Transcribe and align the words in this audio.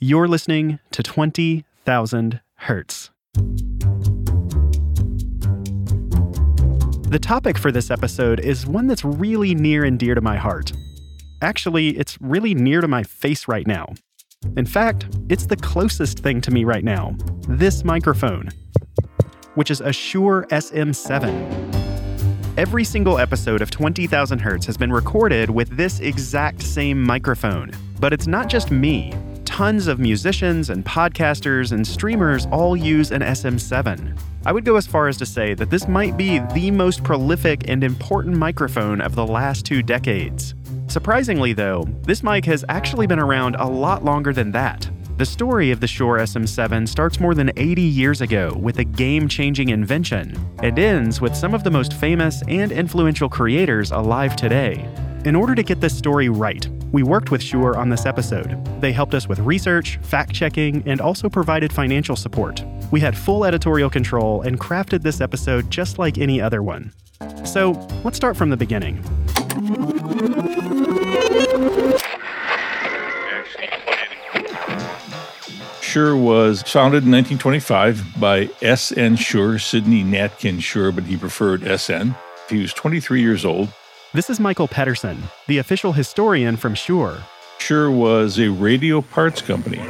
You're 0.00 0.26
listening 0.26 0.80
to 0.90 1.04
20,000 1.04 2.40
Hertz. 2.56 3.10
The 7.08 7.20
topic 7.22 7.56
for 7.56 7.70
this 7.70 7.92
episode 7.92 8.40
is 8.40 8.66
one 8.66 8.88
that's 8.88 9.04
really 9.04 9.54
near 9.54 9.84
and 9.84 9.96
dear 9.96 10.16
to 10.16 10.20
my 10.20 10.36
heart. 10.36 10.72
Actually, 11.42 11.96
it's 11.96 12.20
really 12.20 12.54
near 12.54 12.80
to 12.80 12.88
my 12.88 13.04
face 13.04 13.46
right 13.46 13.68
now. 13.68 13.86
In 14.56 14.66
fact, 14.66 15.06
it's 15.28 15.46
the 15.46 15.56
closest 15.56 16.18
thing 16.18 16.40
to 16.40 16.50
me 16.50 16.64
right 16.64 16.84
now 16.84 17.16
this 17.48 17.84
microphone, 17.84 18.48
which 19.54 19.70
is 19.70 19.80
a 19.80 19.92
Shure 19.92 20.44
SM7. 20.50 22.58
Every 22.58 22.82
single 22.82 23.18
episode 23.18 23.62
of 23.62 23.70
20,000 23.70 24.40
Hertz 24.40 24.66
has 24.66 24.76
been 24.76 24.92
recorded 24.92 25.50
with 25.50 25.76
this 25.76 26.00
exact 26.00 26.62
same 26.62 27.00
microphone. 27.00 27.70
But 28.00 28.12
it's 28.12 28.26
not 28.26 28.48
just 28.48 28.70
me. 28.70 29.12
Tons 29.54 29.86
of 29.86 30.00
musicians 30.00 30.68
and 30.68 30.84
podcasters 30.84 31.70
and 31.70 31.86
streamers 31.86 32.46
all 32.46 32.76
use 32.76 33.12
an 33.12 33.22
SM7. 33.22 34.18
I 34.44 34.50
would 34.50 34.64
go 34.64 34.74
as 34.74 34.84
far 34.84 35.06
as 35.06 35.16
to 35.18 35.26
say 35.26 35.54
that 35.54 35.70
this 35.70 35.86
might 35.86 36.16
be 36.16 36.40
the 36.54 36.72
most 36.72 37.04
prolific 37.04 37.68
and 37.68 37.84
important 37.84 38.36
microphone 38.36 39.00
of 39.00 39.14
the 39.14 39.24
last 39.24 39.64
two 39.64 39.80
decades. 39.80 40.56
Surprisingly, 40.88 41.52
though, 41.52 41.84
this 42.02 42.24
mic 42.24 42.44
has 42.46 42.64
actually 42.68 43.06
been 43.06 43.20
around 43.20 43.54
a 43.54 43.64
lot 43.64 44.04
longer 44.04 44.32
than 44.32 44.50
that. 44.50 44.90
The 45.18 45.24
story 45.24 45.70
of 45.70 45.78
the 45.78 45.86
Shure 45.86 46.18
SM7 46.18 46.88
starts 46.88 47.20
more 47.20 47.36
than 47.36 47.52
80 47.56 47.80
years 47.80 48.22
ago 48.22 48.58
with 48.60 48.80
a 48.80 48.84
game 48.84 49.28
changing 49.28 49.68
invention 49.68 50.36
and 50.64 50.76
ends 50.76 51.20
with 51.20 51.36
some 51.36 51.54
of 51.54 51.62
the 51.62 51.70
most 51.70 51.92
famous 51.92 52.42
and 52.48 52.72
influential 52.72 53.28
creators 53.28 53.92
alive 53.92 54.34
today. 54.34 54.84
In 55.24 55.36
order 55.36 55.54
to 55.54 55.62
get 55.62 55.80
this 55.80 55.96
story 55.96 56.28
right, 56.28 56.68
we 56.94 57.02
worked 57.02 57.32
with 57.32 57.42
Shure 57.42 57.76
on 57.76 57.88
this 57.88 58.06
episode. 58.06 58.64
They 58.80 58.92
helped 58.92 59.14
us 59.14 59.28
with 59.28 59.40
research, 59.40 59.98
fact 60.02 60.32
checking, 60.32 60.80
and 60.86 61.00
also 61.00 61.28
provided 61.28 61.72
financial 61.72 62.14
support. 62.14 62.64
We 62.92 63.00
had 63.00 63.18
full 63.18 63.44
editorial 63.44 63.90
control 63.90 64.42
and 64.42 64.60
crafted 64.60 65.02
this 65.02 65.20
episode 65.20 65.72
just 65.72 65.98
like 65.98 66.18
any 66.18 66.40
other 66.40 66.62
one. 66.62 66.92
So 67.44 67.72
let's 68.04 68.16
start 68.16 68.36
from 68.36 68.50
the 68.50 68.56
beginning. 68.56 69.02
Shure 75.80 76.16
was 76.16 76.62
founded 76.62 77.02
in 77.02 77.10
1925 77.10 78.20
by 78.20 78.48
S.N. 78.62 79.16
Shure, 79.16 79.58
Sidney 79.58 80.04
Natkin 80.04 80.62
Shure, 80.62 80.92
but 80.92 81.02
he 81.02 81.16
preferred 81.16 81.64
S.N. 81.64 82.14
He 82.48 82.60
was 82.60 82.72
23 82.72 83.20
years 83.20 83.44
old. 83.44 83.68
This 84.14 84.30
is 84.30 84.38
Michael 84.38 84.68
Pettersen, 84.68 85.18
the 85.48 85.58
official 85.58 85.92
historian 85.92 86.56
from 86.56 86.76
Shure. 86.76 87.18
Shure 87.58 87.90
was 87.90 88.38
a 88.38 88.48
radio 88.48 89.00
parts 89.00 89.42
company. 89.42 89.82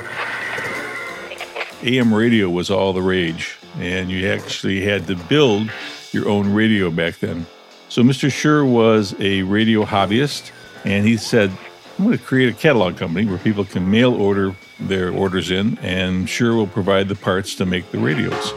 AM 1.82 2.14
radio 2.14 2.48
was 2.48 2.70
all 2.70 2.94
the 2.94 3.02
rage, 3.02 3.58
and 3.78 4.10
you 4.10 4.26
actually 4.30 4.80
had 4.80 5.06
to 5.08 5.14
build 5.14 5.70
your 6.12 6.26
own 6.26 6.54
radio 6.54 6.90
back 6.90 7.18
then. 7.18 7.44
So 7.90 8.02
Mr. 8.02 8.32
Shure 8.32 8.64
was 8.64 9.14
a 9.20 9.42
radio 9.42 9.84
hobbyist, 9.84 10.52
and 10.86 11.06
he 11.06 11.18
said, 11.18 11.50
I'm 11.98 12.06
going 12.06 12.16
to 12.16 12.24
create 12.24 12.48
a 12.48 12.56
catalog 12.56 12.96
company 12.96 13.26
where 13.26 13.36
people 13.36 13.66
can 13.66 13.90
mail 13.90 14.14
order 14.14 14.56
their 14.80 15.12
orders 15.12 15.50
in, 15.50 15.76
and 15.80 16.30
Shure 16.30 16.54
will 16.56 16.66
provide 16.66 17.08
the 17.08 17.14
parts 17.14 17.54
to 17.56 17.66
make 17.66 17.90
the 17.90 17.98
radios. 17.98 18.54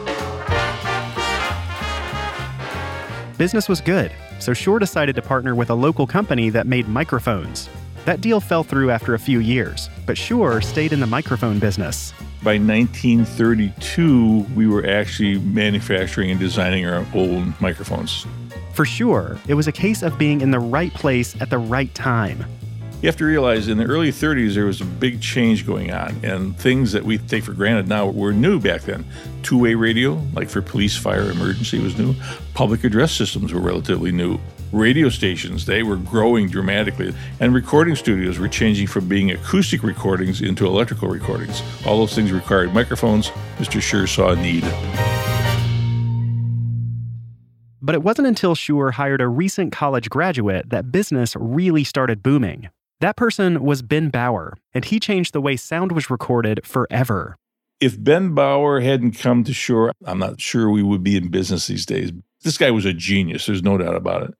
Business 3.36 3.68
was 3.68 3.82
good, 3.82 4.10
so 4.38 4.52
Shure 4.52 4.78
decided 4.78 5.16
to 5.16 5.22
partner 5.22 5.54
with 5.54 5.70
a 5.70 5.74
local 5.74 6.06
company 6.06 6.50
that 6.50 6.66
made 6.66 6.88
microphones. 6.88 7.68
That 8.04 8.20
deal 8.20 8.40
fell 8.40 8.64
through 8.64 8.90
after 8.90 9.14
a 9.14 9.18
few 9.18 9.40
years, 9.40 9.90
but 10.06 10.16
Shure 10.16 10.60
stayed 10.60 10.92
in 10.92 11.00
the 11.00 11.06
microphone 11.06 11.58
business. 11.58 12.12
By 12.42 12.58
1932, 12.58 14.46
we 14.54 14.66
were 14.66 14.86
actually 14.86 15.38
manufacturing 15.38 16.30
and 16.30 16.38
designing 16.40 16.86
our 16.86 17.04
own 17.14 17.54
microphones. 17.60 18.26
For 18.72 18.84
Shure, 18.84 19.38
it 19.48 19.54
was 19.54 19.66
a 19.66 19.72
case 19.72 20.02
of 20.02 20.16
being 20.18 20.40
in 20.40 20.52
the 20.52 20.60
right 20.60 20.94
place 20.94 21.34
at 21.40 21.50
the 21.50 21.58
right 21.58 21.92
time. 21.94 22.44
You 23.00 23.06
have 23.06 23.16
to 23.18 23.24
realize 23.24 23.68
in 23.68 23.78
the 23.78 23.84
early 23.84 24.10
30s, 24.10 24.54
there 24.54 24.64
was 24.64 24.80
a 24.80 24.84
big 24.84 25.20
change 25.20 25.64
going 25.64 25.92
on, 25.92 26.16
and 26.24 26.58
things 26.58 26.90
that 26.90 27.04
we 27.04 27.16
take 27.16 27.44
for 27.44 27.52
granted 27.52 27.86
now 27.86 28.08
were 28.08 28.32
new 28.32 28.58
back 28.58 28.82
then. 28.82 29.04
Two 29.44 29.56
way 29.56 29.74
radio, 29.74 30.20
like 30.34 30.50
for 30.50 30.60
police, 30.60 30.96
fire, 30.96 31.30
emergency, 31.30 31.78
was 31.78 31.96
new. 31.96 32.16
Public 32.54 32.82
address 32.82 33.12
systems 33.12 33.54
were 33.54 33.60
relatively 33.60 34.10
new. 34.10 34.40
Radio 34.72 35.10
stations, 35.10 35.64
they 35.64 35.84
were 35.84 35.94
growing 35.94 36.48
dramatically, 36.48 37.14
and 37.38 37.54
recording 37.54 37.94
studios 37.94 38.40
were 38.40 38.48
changing 38.48 38.88
from 38.88 39.08
being 39.08 39.30
acoustic 39.30 39.84
recordings 39.84 40.40
into 40.40 40.66
electrical 40.66 41.08
recordings. 41.08 41.62
All 41.86 41.98
those 41.98 42.16
things 42.16 42.32
required 42.32 42.74
microphones. 42.74 43.28
Mr. 43.58 43.80
Shure 43.80 44.08
saw 44.08 44.30
a 44.30 44.36
need. 44.36 44.64
But 47.80 47.94
it 47.94 48.02
wasn't 48.02 48.26
until 48.26 48.56
Shure 48.56 48.90
hired 48.90 49.20
a 49.20 49.28
recent 49.28 49.70
college 49.70 50.10
graduate 50.10 50.70
that 50.70 50.90
business 50.90 51.36
really 51.38 51.84
started 51.84 52.24
booming. 52.24 52.68
That 53.00 53.14
person 53.14 53.62
was 53.62 53.80
Ben 53.80 54.08
Bauer, 54.10 54.58
and 54.74 54.84
he 54.84 54.98
changed 54.98 55.32
the 55.32 55.40
way 55.40 55.54
sound 55.54 55.92
was 55.92 56.10
recorded 56.10 56.66
forever. 56.66 57.36
If 57.80 58.02
Ben 58.02 58.34
Bauer 58.34 58.80
hadn't 58.80 59.12
come 59.12 59.44
to 59.44 59.52
Shure, 59.52 59.92
I'm 60.04 60.18
not 60.18 60.40
sure 60.40 60.68
we 60.68 60.82
would 60.82 61.04
be 61.04 61.16
in 61.16 61.28
business 61.28 61.68
these 61.68 61.86
days. 61.86 62.10
This 62.42 62.58
guy 62.58 62.72
was 62.72 62.84
a 62.84 62.92
genius, 62.92 63.46
there's 63.46 63.62
no 63.62 63.78
doubt 63.78 63.94
about 63.94 64.24
it. 64.24 64.34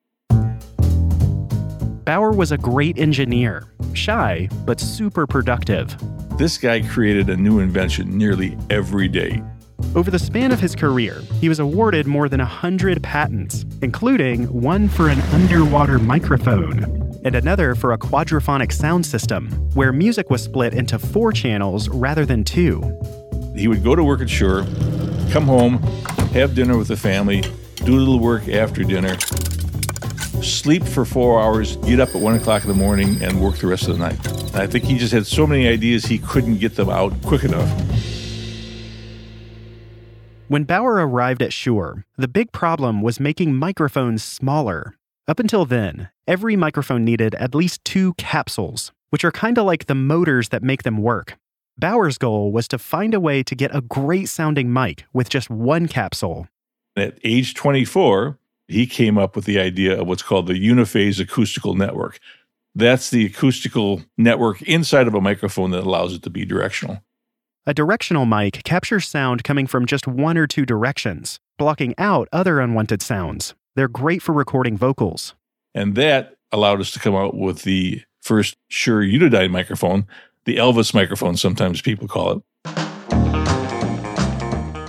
Bauer 2.04 2.32
was 2.32 2.50
a 2.50 2.58
great 2.58 2.98
engineer, 2.98 3.72
shy, 3.92 4.48
but 4.66 4.80
super 4.80 5.24
productive. 5.24 5.96
This 6.36 6.58
guy 6.58 6.80
created 6.80 7.30
a 7.30 7.36
new 7.36 7.60
invention 7.60 8.18
nearly 8.18 8.58
every 8.70 9.06
day. 9.06 9.40
Over 9.94 10.10
the 10.10 10.18
span 10.18 10.50
of 10.50 10.58
his 10.58 10.74
career, 10.74 11.22
he 11.40 11.48
was 11.48 11.60
awarded 11.60 12.08
more 12.08 12.28
than 12.28 12.40
100 12.40 13.04
patents, 13.04 13.64
including 13.82 14.46
one 14.52 14.88
for 14.88 15.08
an 15.08 15.20
underwater 15.32 16.00
microphone 16.00 17.07
and 17.24 17.34
another 17.34 17.74
for 17.74 17.92
a 17.92 17.98
quadraphonic 17.98 18.72
sound 18.72 19.04
system, 19.04 19.50
where 19.74 19.92
music 19.92 20.30
was 20.30 20.42
split 20.42 20.74
into 20.74 20.98
four 20.98 21.32
channels 21.32 21.88
rather 21.88 22.24
than 22.24 22.44
two. 22.44 22.82
He 23.56 23.68
would 23.68 23.82
go 23.82 23.94
to 23.94 24.04
work 24.04 24.20
at 24.20 24.30
Shure, 24.30 24.64
come 25.30 25.44
home, 25.44 25.78
have 26.32 26.54
dinner 26.54 26.76
with 26.76 26.88
the 26.88 26.96
family, 26.96 27.42
do 27.84 27.96
a 27.96 27.98
little 27.98 28.20
work 28.20 28.48
after 28.48 28.84
dinner, 28.84 29.18
sleep 30.42 30.84
for 30.84 31.04
four 31.04 31.40
hours, 31.40 31.76
get 31.76 32.00
up 32.00 32.10
at 32.10 32.20
one 32.20 32.34
o'clock 32.34 32.62
in 32.62 32.68
the 32.68 32.74
morning, 32.74 33.22
and 33.22 33.40
work 33.40 33.56
the 33.56 33.66
rest 33.66 33.88
of 33.88 33.98
the 33.98 34.08
night. 34.08 34.26
And 34.48 34.56
I 34.56 34.66
think 34.66 34.84
he 34.84 34.98
just 34.98 35.12
had 35.12 35.26
so 35.26 35.46
many 35.46 35.66
ideas 35.66 36.04
he 36.04 36.18
couldn't 36.18 36.58
get 36.58 36.76
them 36.76 36.88
out 36.90 37.12
quick 37.22 37.44
enough. 37.44 37.68
When 40.48 40.64
Bauer 40.64 41.06
arrived 41.06 41.42
at 41.42 41.52
Shure, 41.52 42.06
the 42.16 42.28
big 42.28 42.52
problem 42.52 43.02
was 43.02 43.20
making 43.20 43.54
microphones 43.54 44.24
smaller. 44.24 44.97
Up 45.28 45.38
until 45.38 45.66
then, 45.66 46.08
every 46.26 46.56
microphone 46.56 47.04
needed 47.04 47.34
at 47.34 47.54
least 47.54 47.84
two 47.84 48.14
capsules, 48.14 48.92
which 49.10 49.24
are 49.24 49.30
kind 49.30 49.58
of 49.58 49.66
like 49.66 49.84
the 49.84 49.94
motors 49.94 50.48
that 50.48 50.62
make 50.62 50.84
them 50.84 50.96
work. 51.02 51.36
Bauer's 51.76 52.16
goal 52.16 52.50
was 52.50 52.66
to 52.68 52.78
find 52.78 53.12
a 53.12 53.20
way 53.20 53.42
to 53.42 53.54
get 53.54 53.76
a 53.76 53.82
great 53.82 54.30
sounding 54.30 54.72
mic 54.72 55.04
with 55.12 55.28
just 55.28 55.50
one 55.50 55.86
capsule. 55.86 56.48
At 56.96 57.18
age 57.24 57.52
24, 57.52 58.38
he 58.68 58.86
came 58.86 59.18
up 59.18 59.36
with 59.36 59.44
the 59.44 59.60
idea 59.60 60.00
of 60.00 60.06
what's 60.06 60.22
called 60.22 60.46
the 60.46 60.54
uniphase 60.54 61.20
acoustical 61.20 61.74
network. 61.74 62.18
That's 62.74 63.10
the 63.10 63.26
acoustical 63.26 64.00
network 64.16 64.62
inside 64.62 65.06
of 65.06 65.14
a 65.14 65.20
microphone 65.20 65.72
that 65.72 65.84
allows 65.84 66.14
it 66.14 66.22
to 66.22 66.30
be 66.30 66.46
directional. 66.46 67.02
A 67.66 67.74
directional 67.74 68.24
mic 68.24 68.64
captures 68.64 69.06
sound 69.06 69.44
coming 69.44 69.66
from 69.66 69.84
just 69.84 70.06
one 70.06 70.38
or 70.38 70.46
two 70.46 70.64
directions, 70.64 71.38
blocking 71.58 71.94
out 71.98 72.28
other 72.32 72.60
unwanted 72.60 73.02
sounds. 73.02 73.54
They're 73.78 73.86
great 73.86 74.22
for 74.22 74.32
recording 74.32 74.76
vocals. 74.76 75.36
And 75.72 75.94
that 75.94 76.34
allowed 76.50 76.80
us 76.80 76.90
to 76.90 76.98
come 76.98 77.14
out 77.14 77.36
with 77.36 77.62
the 77.62 78.02
first 78.20 78.56
Shure 78.66 79.04
Unidyne 79.04 79.52
microphone, 79.52 80.04
the 80.46 80.56
Elvis 80.56 80.92
microphone, 80.92 81.36
sometimes 81.36 81.80
people 81.80 82.08
call 82.08 82.32
it. 82.32 82.42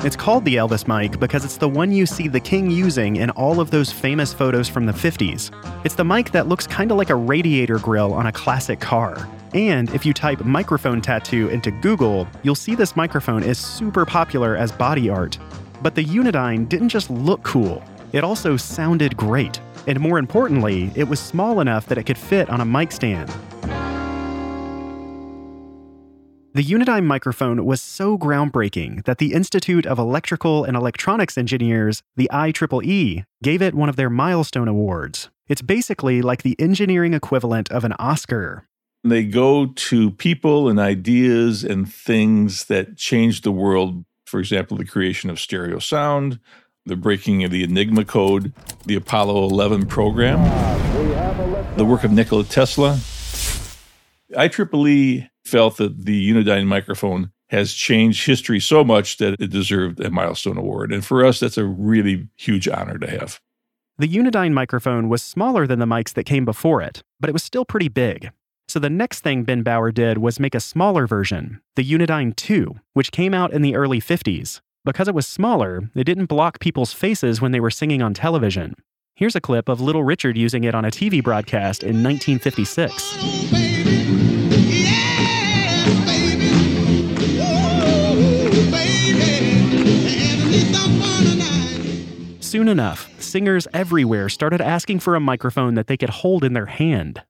It's 0.03 0.15
called 0.15 0.43
the 0.43 0.55
Elvis 0.55 0.87
mic 0.87 1.19
because 1.19 1.45
it's 1.45 1.57
the 1.57 1.69
one 1.69 1.91
you 1.91 2.07
see 2.07 2.27
the 2.27 2.39
king 2.39 2.71
using 2.71 3.17
in 3.17 3.29
all 3.29 3.59
of 3.59 3.69
those 3.69 3.91
famous 3.91 4.33
photos 4.33 4.67
from 4.67 4.87
the 4.87 4.91
50s. 4.91 5.51
It's 5.85 5.93
the 5.93 6.03
mic 6.03 6.31
that 6.31 6.47
looks 6.47 6.65
kind 6.65 6.89
of 6.89 6.97
like 6.97 7.11
a 7.11 7.15
radiator 7.15 7.77
grill 7.77 8.11
on 8.15 8.25
a 8.25 8.31
classic 8.31 8.79
car. 8.79 9.29
And 9.53 9.93
if 9.93 10.03
you 10.03 10.15
type 10.15 10.43
microphone 10.43 10.99
tattoo 10.99 11.47
into 11.49 11.69
Google, 11.69 12.27
you'll 12.41 12.55
see 12.55 12.73
this 12.73 12.95
microphone 12.95 13.43
is 13.43 13.59
super 13.59 14.03
popular 14.03 14.55
as 14.55 14.71
body 14.71 15.11
art. 15.11 15.37
But 15.83 15.93
the 15.93 16.03
Unidyne 16.03 16.67
didn't 16.67 16.89
just 16.89 17.11
look 17.11 17.43
cool, 17.43 17.83
it 18.11 18.23
also 18.23 18.57
sounded 18.57 19.15
great, 19.15 19.59
and 19.87 19.99
more 19.99 20.19
importantly, 20.19 20.91
it 20.95 21.07
was 21.07 21.19
small 21.19 21.59
enough 21.59 21.87
that 21.87 21.97
it 21.97 22.03
could 22.03 22.17
fit 22.17 22.49
on 22.49 22.61
a 22.61 22.65
mic 22.65 22.91
stand. 22.91 23.29
The 26.55 26.63
Unidyne 26.63 27.05
microphone 27.05 27.63
was 27.63 27.79
so 27.79 28.17
groundbreaking 28.17 29.05
that 29.05 29.19
the 29.19 29.33
Institute 29.33 29.85
of 29.85 29.99
Electrical 29.99 30.63
and 30.63 30.75
Electronics 30.75 31.37
Engineers, 31.37 32.01
the 32.15 32.29
IEEE, 32.33 33.23
gave 33.43 33.61
it 33.61 33.75
one 33.75 33.87
of 33.87 33.95
their 33.95 34.09
milestone 34.09 34.67
awards. 34.67 35.29
It's 35.47 35.61
basically 35.61 36.23
like 36.23 36.41
the 36.41 36.55
engineering 36.59 37.13
equivalent 37.13 37.71
of 37.71 37.83
an 37.83 37.93
Oscar. 37.93 38.67
They 39.03 39.23
go 39.23 39.67
to 39.67 40.11
people 40.11 40.67
and 40.67 40.79
ideas 40.79 41.63
and 41.63 41.91
things 41.91 42.65
that 42.65 42.97
change 42.97 43.41
the 43.41 43.51
world. 43.51 44.03
For 44.25 44.39
example, 44.39 44.75
the 44.75 44.85
creation 44.85 45.29
of 45.29 45.39
stereo 45.39 45.79
sound, 45.79 46.39
the 46.85 46.95
breaking 46.95 47.43
of 47.43 47.51
the 47.51 47.63
Enigma 47.63 48.05
code, 48.05 48.53
the 48.85 48.95
Apollo 48.95 49.43
11 49.45 49.85
program, 49.85 50.39
the 51.77 51.85
work 51.85 52.03
of 52.03 52.11
Nikola 52.11 52.43
Tesla. 52.43 52.99
IEEE 54.35 55.29
felt 55.45 55.77
that 55.77 56.05
the 56.05 56.31
Unidyne 56.31 56.67
microphone 56.67 57.31
has 57.49 57.73
changed 57.73 58.25
history 58.25 58.59
so 58.59 58.83
much 58.83 59.17
that 59.17 59.35
it 59.39 59.49
deserved 59.49 59.99
a 59.99 60.11
milestone 60.11 60.57
award. 60.57 60.93
And 60.93 61.03
for 61.03 61.25
us, 61.25 61.39
that's 61.39 61.57
a 61.57 61.65
really 61.65 62.27
huge 62.37 62.67
honor 62.67 62.97
to 62.99 63.09
have. 63.09 63.39
The 63.97 64.07
Unidyne 64.07 64.53
microphone 64.53 65.09
was 65.09 65.21
smaller 65.21 65.67
than 65.67 65.79
the 65.79 65.85
mics 65.85 66.13
that 66.13 66.25
came 66.25 66.45
before 66.45 66.81
it, 66.81 67.03
but 67.19 67.29
it 67.29 67.33
was 67.33 67.43
still 67.43 67.65
pretty 67.65 67.89
big. 67.89 68.31
So 68.67 68.79
the 68.79 68.89
next 68.89 69.21
thing 69.21 69.43
Ben 69.43 69.63
Bauer 69.63 69.91
did 69.91 70.19
was 70.19 70.39
make 70.39 70.53
a 70.53 70.59
smaller 70.59 71.07
version, 71.07 71.59
the 71.75 71.83
Unidyne 71.83 72.35
2, 72.35 72.75
which 72.93 73.11
came 73.11 73.33
out 73.33 73.51
in 73.51 73.63
the 73.63 73.75
early 73.75 73.99
50s. 73.99 74.61
Because 74.85 75.09
it 75.09 75.15
was 75.15 75.27
smaller, 75.27 75.89
it 75.93 76.05
didn't 76.05 76.27
block 76.27 76.59
people's 76.59 76.93
faces 76.93 77.41
when 77.41 77.51
they 77.51 77.59
were 77.59 77.69
singing 77.69 78.01
on 78.01 78.13
television. 78.13 78.75
Here's 79.13 79.35
a 79.35 79.41
clip 79.41 79.67
of 79.67 79.81
Little 79.81 80.05
Richard 80.05 80.37
using 80.37 80.63
it 80.63 80.73
on 80.73 80.85
a 80.85 80.89
TV 80.89 81.21
broadcast 81.21 81.83
in 81.83 82.01
1956. 82.01 83.49
Soon 92.39 92.69
enough, 92.69 93.09
singers 93.21 93.67
everywhere 93.73 94.29
started 94.29 94.61
asking 94.61 95.01
for 95.01 95.15
a 95.15 95.19
microphone 95.19 95.75
that 95.75 95.87
they 95.87 95.97
could 95.97 96.09
hold 96.09 96.43
in 96.45 96.53
their 96.53 96.67
hand. 96.67 97.21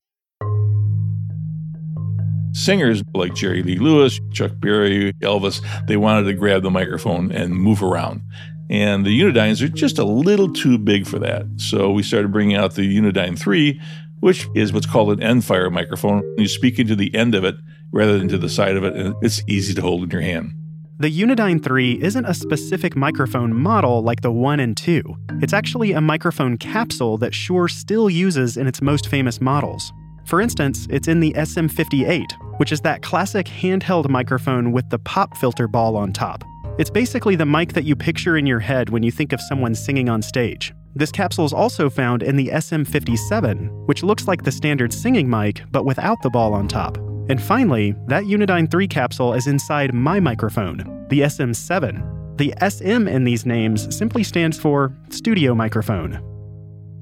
Singers 2.51 3.04
like 3.13 3.36
Jerry 3.36 3.63
Lee 3.63 3.78
Lewis, 3.78 4.19
Chuck 4.31 4.51
Berry, 4.56 5.13
Elvis, 5.22 5.62
they 5.88 5.98
wanted 5.98 6.24
to 6.24 6.34
grab 6.34 6.63
the 6.63 6.72
microphone 6.72 7.31
and 7.31 7.56
move 7.56 7.84
around. 7.84 8.22
And 8.69 9.06
the 9.06 9.19
Unidynes 9.19 9.62
are 9.63 9.68
just 9.68 9.98
a 9.98 10.04
little 10.04 10.51
too 10.51 10.78
big 10.78 11.07
for 11.07 11.19
that. 11.19 11.46
So 11.57 11.92
we 11.92 12.04
started 12.04 12.31
bringing 12.31 12.56
out 12.56 12.75
the 12.75 12.81
Unidyne 12.81 13.38
3, 13.38 13.81
which 14.19 14.48
is 14.56 14.72
what's 14.74 14.86
called 14.86 15.12
an 15.12 15.24
end 15.24 15.46
fire 15.46 15.69
microphone. 15.69 16.24
You 16.38 16.48
speak 16.48 16.78
into 16.78 16.96
the 16.96 17.13
end 17.16 17.34
of 17.34 17.44
it 17.44 17.56
rather 17.92 18.18
than 18.18 18.28
to 18.30 18.38
the 18.38 18.50
side 18.50 18.78
of 18.78 18.84
it, 18.84 18.96
and 18.96 19.16
it's 19.22 19.42
easy 19.48 19.74
to 19.74 19.81
hold 19.81 20.04
in 20.04 20.10
your 20.12 20.22
hand. 20.22 20.54
The 21.00 21.10
Unidyne 21.10 21.63
3 21.63 22.04
isn't 22.04 22.25
a 22.25 22.34
specific 22.34 22.96
microphone 22.96 23.56
model 23.56 24.04
like 24.04 24.22
the 24.22 24.31
1 24.31 24.60
and 24.60 24.75
2. 24.75 25.01
It's 25.42 25.54
actually 25.54 25.94
a 25.94 26.01
microphone 26.01 26.57
capsule 26.57 27.18
that 27.19 27.34
Shure 27.34 27.69
still 27.69 28.10
uses 28.10 28.57
in 28.57 28.68
its 28.68 28.81
most 28.81 29.07
famous 29.07 29.40
models. 29.40 29.94
For 30.25 30.42
instance, 30.42 30.88
it's 30.89 31.07
in 31.07 31.19
the 31.19 31.33
SM58, 31.33 32.60
which 32.60 32.71
is 32.71 32.81
that 32.81 33.01
classic 33.01 33.45
handheld 33.48 34.10
microphone 34.10 34.71
with 34.71 34.89
the 34.89 35.00
pop 35.00 35.38
filter 35.38 35.68
ball 35.68 35.95
on 35.95 36.13
top. 36.13 36.44
It's 36.77 36.89
basically 36.89 37.36
the 37.36 37.45
mic 37.45 37.74
that 37.74 37.83
you 37.83 37.95
picture 37.95 38.38
in 38.38 38.45
your 38.45 38.60
head 38.60 38.89
when 38.89 39.04
you 39.04 39.12
think 39.12 39.33
of 39.33 39.42
someone 39.42 39.75
singing 39.75 40.07
on 40.07 40.21
stage. 40.21 40.74
This 40.95 41.12
capsule 41.12 41.45
is 41.45 41.54
also 41.54 41.89
found 41.89 42.24
in 42.24 42.36
the 42.36 42.48
SM57, 42.48 43.86
which 43.88 44.04
looks 44.04 44.27
like 44.27 44.44
the 44.44 44.51
standard 44.51 44.92
singing 44.94 45.30
mic 45.30 45.62
but 45.71 45.86
without 45.86 46.22
the 46.24 46.30
ball 46.30 46.54
on 46.54 46.68
top. 46.68 46.98
And 47.30 47.42
finally, 47.42 47.95
that 48.07 48.24
Unidyne 48.24 48.72
3 48.72 48.88
capsule 48.88 49.33
is 49.33 49.45
inside 49.45 49.94
my 49.94 50.19
microphone, 50.19 51.06
the 51.10 51.22
SM7. 51.22 52.38
The 52.38 52.54
SM 52.68 53.07
in 53.07 53.24
these 53.24 53.45
names 53.45 53.95
simply 53.95 54.24
stands 54.24 54.57
for 54.57 54.95
studio 55.10 55.54
microphone. 55.54 56.13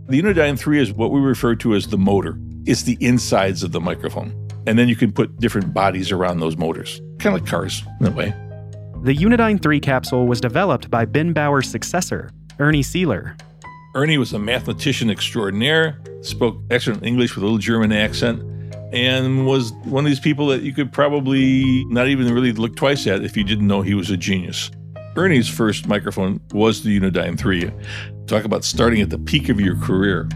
The 0.08 0.22
Unidyne 0.22 0.58
3 0.58 0.82
is 0.82 0.94
what 0.94 1.12
we 1.12 1.20
refer 1.20 1.56
to 1.56 1.76
as 1.76 1.88
the 1.88 1.98
motor. 1.98 2.40
It's 2.68 2.84
the 2.84 2.98
insides 3.00 3.64
of 3.64 3.72
the 3.72 3.80
microphone. 3.80 4.34
And 4.68 4.78
then 4.78 4.90
you 4.90 4.98
can 4.98 5.14
put 5.14 5.40
different 5.40 5.74
bodies 5.74 6.12
around 6.12 6.42
those 6.42 6.58
motors, 6.58 7.00
kind 7.18 7.34
of 7.34 7.42
like 7.42 7.50
cars 7.50 7.82
in 8.02 8.08
a 8.08 8.12
way. 8.12 8.34
The 9.04 9.16
Unidyne 9.16 9.62
3 9.62 9.80
capsule 9.80 10.28
was 10.28 10.42
developed 10.42 10.92
by 10.92 11.06
Ben 11.06 11.34
Bauer's 11.34 11.70
successor, 11.70 12.30
Ernie 12.60 12.84
Seeler. 12.84 13.40
Ernie 13.96 14.18
was 14.18 14.34
a 14.34 14.40
mathematician 14.40 15.10
extraordinaire, 15.10 15.98
spoke 16.22 16.58
excellent 16.70 17.04
English 17.04 17.36
with 17.36 17.44
a 17.44 17.46
little 17.46 17.58
German 17.58 17.94
accent, 17.94 18.42
and 18.92 19.48
was 19.48 19.72
one 19.86 20.04
of 20.04 20.10
these 20.10 20.20
people 20.20 20.48
that 20.48 20.62
you 20.62 20.74
could 20.74 20.92
probably 20.92 21.86
not 21.86 22.10
even 22.10 22.34
really 22.34 22.52
look 22.52 22.76
twice 22.76 23.08
at 23.08 23.24
if 23.24 23.38
you 23.38 23.46
didn't 23.46 23.68
know 23.68 23.82
he 23.82 23.94
was 23.94 24.10
a 24.10 24.18
genius. 24.18 24.72
Ernie's 25.16 25.48
first 25.48 25.88
microphone 25.88 26.42
was 26.52 26.84
the 26.84 27.00
Unidyne 27.00 27.40
3. 27.40 27.72
Talk 28.26 28.44
about 28.44 28.66
starting 28.66 29.00
at 29.00 29.10
the 29.10 29.18
peak 29.18 29.48
of 29.48 29.62
your 29.62 29.78
career. 29.78 30.28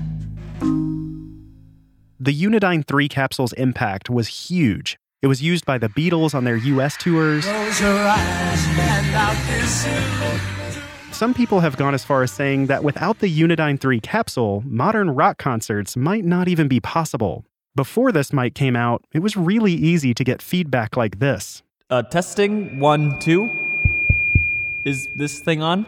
The 2.23 2.39
Unidyne 2.39 2.85
3 2.85 3.09
capsule's 3.09 3.51
impact 3.53 4.07
was 4.07 4.27
huge. 4.27 4.99
It 5.23 5.27
was 5.27 5.41
used 5.41 5.65
by 5.65 5.79
the 5.79 5.89
Beatles 5.89 6.35
on 6.35 6.43
their 6.43 6.55
US 6.55 6.95
tours. 6.95 7.45
Some 11.11 11.33
people 11.33 11.61
have 11.61 11.77
gone 11.77 11.95
as 11.95 12.05
far 12.05 12.21
as 12.21 12.31
saying 12.31 12.67
that 12.67 12.83
without 12.83 13.17
the 13.21 13.41
Unidyne 13.41 13.79
3 13.79 13.99
capsule, 14.01 14.61
modern 14.67 15.09
rock 15.09 15.39
concerts 15.39 15.97
might 15.97 16.23
not 16.23 16.47
even 16.47 16.67
be 16.67 16.79
possible. 16.79 17.43
Before 17.75 18.11
this 18.11 18.31
mic 18.31 18.53
came 18.53 18.75
out, 18.75 19.03
it 19.15 19.23
was 19.23 19.35
really 19.35 19.73
easy 19.73 20.13
to 20.13 20.23
get 20.23 20.43
feedback 20.43 20.95
like 20.95 21.17
this. 21.17 21.63
Uh, 21.89 22.03
testing 22.03 22.79
one, 22.79 23.17
two. 23.17 23.49
Is 24.85 25.07
this 25.15 25.39
thing 25.39 25.63
on? 25.63 25.87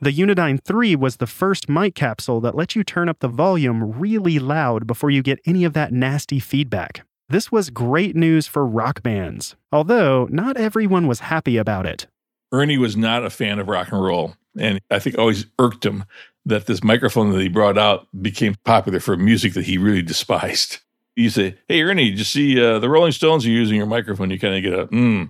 The 0.00 0.12
Unidyne 0.12 0.62
3 0.62 0.94
was 0.94 1.16
the 1.16 1.26
first 1.26 1.68
mic 1.68 1.96
capsule 1.96 2.40
that 2.42 2.54
lets 2.54 2.76
you 2.76 2.84
turn 2.84 3.08
up 3.08 3.18
the 3.18 3.26
volume 3.26 3.98
really 3.98 4.38
loud 4.38 4.86
before 4.86 5.10
you 5.10 5.24
get 5.24 5.40
any 5.44 5.64
of 5.64 5.72
that 5.72 5.92
nasty 5.92 6.38
feedback. 6.38 7.04
This 7.28 7.50
was 7.50 7.68
great 7.68 8.14
news 8.14 8.46
for 8.46 8.64
rock 8.64 9.02
bands, 9.02 9.56
although 9.72 10.28
not 10.30 10.56
everyone 10.56 11.08
was 11.08 11.20
happy 11.20 11.56
about 11.56 11.84
it. 11.84 12.06
Ernie 12.52 12.78
was 12.78 12.96
not 12.96 13.24
a 13.24 13.30
fan 13.30 13.58
of 13.58 13.66
rock 13.66 13.90
and 13.90 14.00
roll, 14.00 14.36
and 14.56 14.78
I 14.88 15.00
think 15.00 15.18
always 15.18 15.46
irked 15.58 15.84
him 15.84 16.04
that 16.46 16.66
this 16.66 16.84
microphone 16.84 17.32
that 17.32 17.40
he 17.40 17.48
brought 17.48 17.76
out 17.76 18.06
became 18.22 18.54
popular 18.64 19.00
for 19.00 19.16
music 19.16 19.54
that 19.54 19.64
he 19.64 19.78
really 19.78 20.02
despised. 20.02 20.78
You 21.16 21.28
say, 21.28 21.58
"Hey, 21.66 21.82
Ernie, 21.82 22.10
did 22.10 22.20
you 22.20 22.24
see 22.24 22.64
uh, 22.64 22.78
the 22.78 22.88
Rolling 22.88 23.10
Stones 23.10 23.44
are 23.44 23.50
using 23.50 23.76
your 23.76 23.86
microphone?" 23.86 24.30
You 24.30 24.38
kind 24.38 24.54
of 24.54 24.62
get 24.62 24.78
a, 24.78 24.86
"Hmm." 24.86 25.24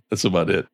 That's 0.10 0.24
about 0.24 0.48
it. 0.48 0.66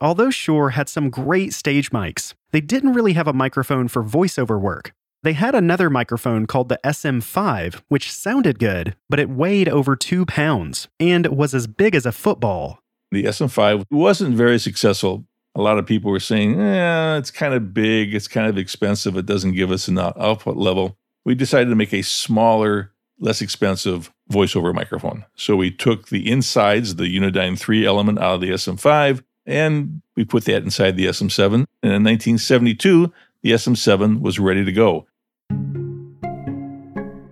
Although 0.00 0.30
Shure 0.30 0.70
had 0.70 0.88
some 0.88 1.10
great 1.10 1.52
stage 1.52 1.90
mics, 1.90 2.34
they 2.50 2.60
didn't 2.60 2.92
really 2.92 3.14
have 3.14 3.28
a 3.28 3.32
microphone 3.32 3.88
for 3.88 4.02
voiceover 4.02 4.60
work. 4.60 4.92
They 5.22 5.32
had 5.32 5.54
another 5.54 5.90
microphone 5.90 6.46
called 6.46 6.68
the 6.68 6.78
SM5, 6.84 7.82
which 7.88 8.12
sounded 8.12 8.58
good, 8.58 8.94
but 9.08 9.18
it 9.18 9.30
weighed 9.30 9.68
over 9.68 9.96
two 9.96 10.26
pounds 10.26 10.88
and 11.00 11.26
was 11.28 11.54
as 11.54 11.66
big 11.66 11.94
as 11.94 12.06
a 12.06 12.12
football. 12.12 12.80
The 13.10 13.24
SM5 13.24 13.84
wasn't 13.90 14.36
very 14.36 14.58
successful 14.58 15.26
a 15.56 15.62
lot 15.62 15.78
of 15.78 15.86
people 15.86 16.10
were 16.10 16.20
saying, 16.20 16.60
eh, 16.60 17.16
it's 17.16 17.30
kind 17.30 17.54
of 17.54 17.72
big, 17.72 18.14
it's 18.14 18.28
kind 18.28 18.46
of 18.46 18.58
expensive, 18.58 19.16
it 19.16 19.24
doesn't 19.24 19.54
give 19.54 19.72
us 19.72 19.88
enough 19.88 20.12
output 20.18 20.56
level. 20.56 20.98
We 21.24 21.34
decided 21.34 21.70
to 21.70 21.76
make 21.76 21.94
a 21.94 22.02
smaller, 22.02 22.92
less 23.18 23.40
expensive 23.40 24.12
voiceover 24.30 24.74
microphone. 24.74 25.24
So 25.34 25.56
we 25.56 25.70
took 25.70 26.08
the 26.08 26.30
insides, 26.30 26.96
the 26.96 27.04
Unidyne 27.04 27.58
3 27.58 27.86
element 27.86 28.18
out 28.18 28.34
of 28.34 28.40
the 28.42 28.50
SM5, 28.50 29.24
and 29.46 30.02
we 30.16 30.24
put 30.24 30.44
that 30.46 30.62
inside 30.62 30.96
the 30.96 31.06
SM7. 31.06 31.54
And 31.54 31.92
in 31.92 32.04
1972, 32.04 33.12
the 33.42 33.52
SM7 33.52 34.20
was 34.20 34.38
ready 34.38 34.64
to 34.64 34.72
go. 34.72 35.06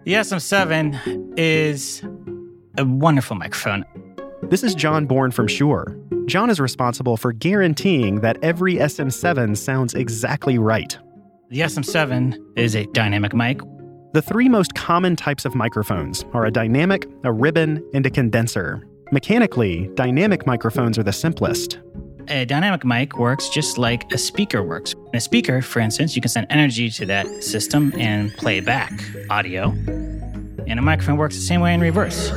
The 0.04 0.12
SM7 0.12 1.34
is 1.38 2.02
a 2.76 2.84
wonderful 2.84 3.36
microphone. 3.36 3.84
This 4.42 4.62
is 4.62 4.74
John 4.74 5.06
Bourne 5.06 5.30
from 5.30 5.48
Shure. 5.48 5.98
John 6.26 6.50
is 6.50 6.60
responsible 6.60 7.16
for 7.16 7.32
guaranteeing 7.32 8.20
that 8.20 8.36
every 8.42 8.76
SM7 8.76 9.56
sounds 9.56 9.94
exactly 9.94 10.58
right. 10.58 10.96
The 11.50 11.60
SM7 11.60 12.38
is 12.56 12.76
a 12.76 12.84
dynamic 12.86 13.34
mic. 13.34 13.60
The 14.12 14.22
three 14.22 14.48
most 14.48 14.74
common 14.74 15.16
types 15.16 15.44
of 15.44 15.54
microphones 15.54 16.24
are 16.34 16.44
a 16.44 16.50
dynamic, 16.50 17.06
a 17.24 17.32
ribbon, 17.32 17.82
and 17.94 18.04
a 18.06 18.10
condenser. 18.10 18.86
Mechanically, 19.10 19.90
dynamic 19.94 20.46
microphones 20.46 20.98
are 20.98 21.02
the 21.02 21.12
simplest. 21.12 21.78
A 22.28 22.46
dynamic 22.46 22.84
mic 22.84 23.18
works 23.18 23.50
just 23.50 23.76
like 23.76 24.10
a 24.12 24.16
speaker 24.16 24.62
works. 24.62 24.92
In 24.92 25.16
a 25.16 25.20
speaker, 25.20 25.60
for 25.60 25.80
instance, 25.80 26.16
you 26.16 26.22
can 26.22 26.30
send 26.30 26.46
energy 26.48 26.88
to 26.90 27.06
that 27.06 27.44
system 27.44 27.92
and 27.98 28.32
play 28.34 28.60
back 28.60 28.92
audio. 29.28 29.70
And 30.66 30.78
a 30.78 30.82
microphone 30.82 31.18
works 31.18 31.34
the 31.34 31.42
same 31.42 31.60
way 31.60 31.74
in 31.74 31.80
reverse. 31.80 32.32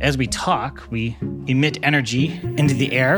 As 0.00 0.16
we 0.16 0.26
talk, 0.26 0.82
we 0.90 1.16
emit 1.46 1.78
energy 1.82 2.40
into 2.56 2.72
the 2.74 2.92
air, 2.92 3.16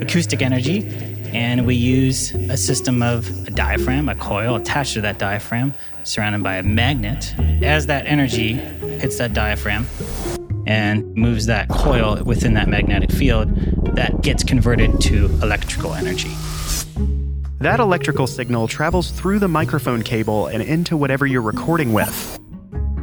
acoustic 0.00 0.40
energy, 0.40 0.86
and 1.32 1.66
we 1.66 1.74
use 1.74 2.32
a 2.32 2.56
system 2.56 3.02
of 3.02 3.28
a 3.48 3.50
diaphragm, 3.50 4.08
a 4.08 4.14
coil 4.14 4.54
attached 4.54 4.94
to 4.94 5.00
that 5.00 5.18
diaphragm, 5.18 5.74
surrounded 6.04 6.44
by 6.44 6.56
a 6.56 6.62
magnet. 6.62 7.34
As 7.60 7.86
that 7.86 8.06
energy 8.06 8.52
hits 8.52 9.18
that 9.18 9.32
diaphragm 9.32 9.86
and 10.66 11.12
moves 11.16 11.46
that 11.46 11.68
coil 11.68 12.22
within 12.22 12.54
that 12.54 12.68
magnetic 12.68 13.10
field, 13.10 13.50
that 13.94 14.22
gets 14.22 14.44
converted 14.44 15.00
to 15.02 15.26
electrical 15.42 15.94
energy. 15.94 16.30
That 17.58 17.80
electrical 17.80 18.26
signal 18.26 18.68
travels 18.68 19.10
through 19.10 19.38
the 19.38 19.48
microphone 19.48 20.02
cable 20.02 20.48
and 20.48 20.62
into 20.62 20.96
whatever 20.96 21.26
you're 21.26 21.42
recording 21.42 21.92
with. 21.92 22.38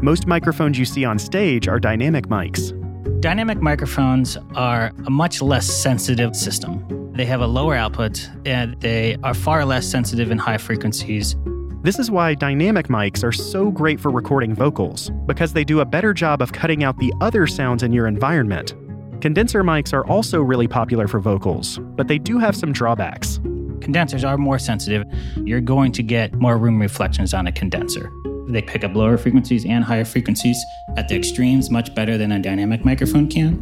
Most 0.02 0.28
microphones 0.28 0.78
you 0.78 0.86
see 0.86 1.06
on 1.06 1.20
stage 1.20 1.68
are 1.68 1.80
dynamic 1.80 2.28
mics. 2.28 2.78
Dynamic 3.22 3.62
microphones 3.62 4.38
are 4.56 4.92
a 5.06 5.10
much 5.10 5.42
less 5.42 5.66
sensitive 5.66 6.36
system. 6.36 7.14
They 7.16 7.26
have 7.26 7.42
a 7.42 7.48
lower 7.48 7.76
output 7.76 8.30
and 8.46 8.80
they 8.82 9.18
are 9.24 9.34
far 9.34 9.64
less 9.66 9.86
sensitive 9.86 10.32
in 10.32 10.38
high 10.38 10.58
frequencies. 10.58 11.36
This 11.84 11.98
is 11.98 12.12
why 12.12 12.36
dynamic 12.36 12.88
mics 12.88 13.24
are 13.24 13.32
so 13.32 13.72
great 13.72 14.00
for 14.00 14.12
recording 14.12 14.54
vocals, 14.54 15.10
because 15.26 15.54
they 15.54 15.64
do 15.64 15.80
a 15.80 15.86
better 15.86 16.14
job 16.14 16.42
of 16.42 16.54
cutting 16.54 16.84
out 16.84 16.98
the 17.00 17.12
other 17.22 17.48
sounds 17.48 17.82
in 17.82 17.92
your 17.92 18.06
environment. 18.06 18.76
Condenser 19.22 19.64
mics 19.64 19.94
are 19.94 20.04
also 20.08 20.42
really 20.42 20.68
popular 20.68 21.08
for 21.08 21.20
vocals, 21.20 21.78
but 21.96 22.08
they 22.08 22.18
do 22.18 22.40
have 22.40 22.56
some 22.56 22.74
drawbacks. 22.74 23.38
Condensers 23.80 24.24
are 24.24 24.36
more 24.36 24.58
sensitive. 24.58 25.06
You're 25.38 25.62
going 25.62 25.92
to 25.92 26.02
get 26.02 26.34
more 26.34 26.58
room 26.58 26.82
reflections 26.82 27.32
on 27.32 27.46
a 27.46 27.52
condenser. 27.52 28.12
They 28.48 28.64
pick 28.64 28.84
up 28.84 28.96
lower 28.96 29.20
frequencies 29.20 29.64
and 29.64 29.84
higher 29.84 30.06
frequencies 30.06 30.58
at 30.98 31.08
the 31.08 31.16
extremes 31.16 31.70
much 31.70 31.94
better 31.94 32.18
than 32.18 32.32
a 32.32 32.40
dynamic 32.40 32.84
microphone 32.84 33.30
can. 33.30 33.60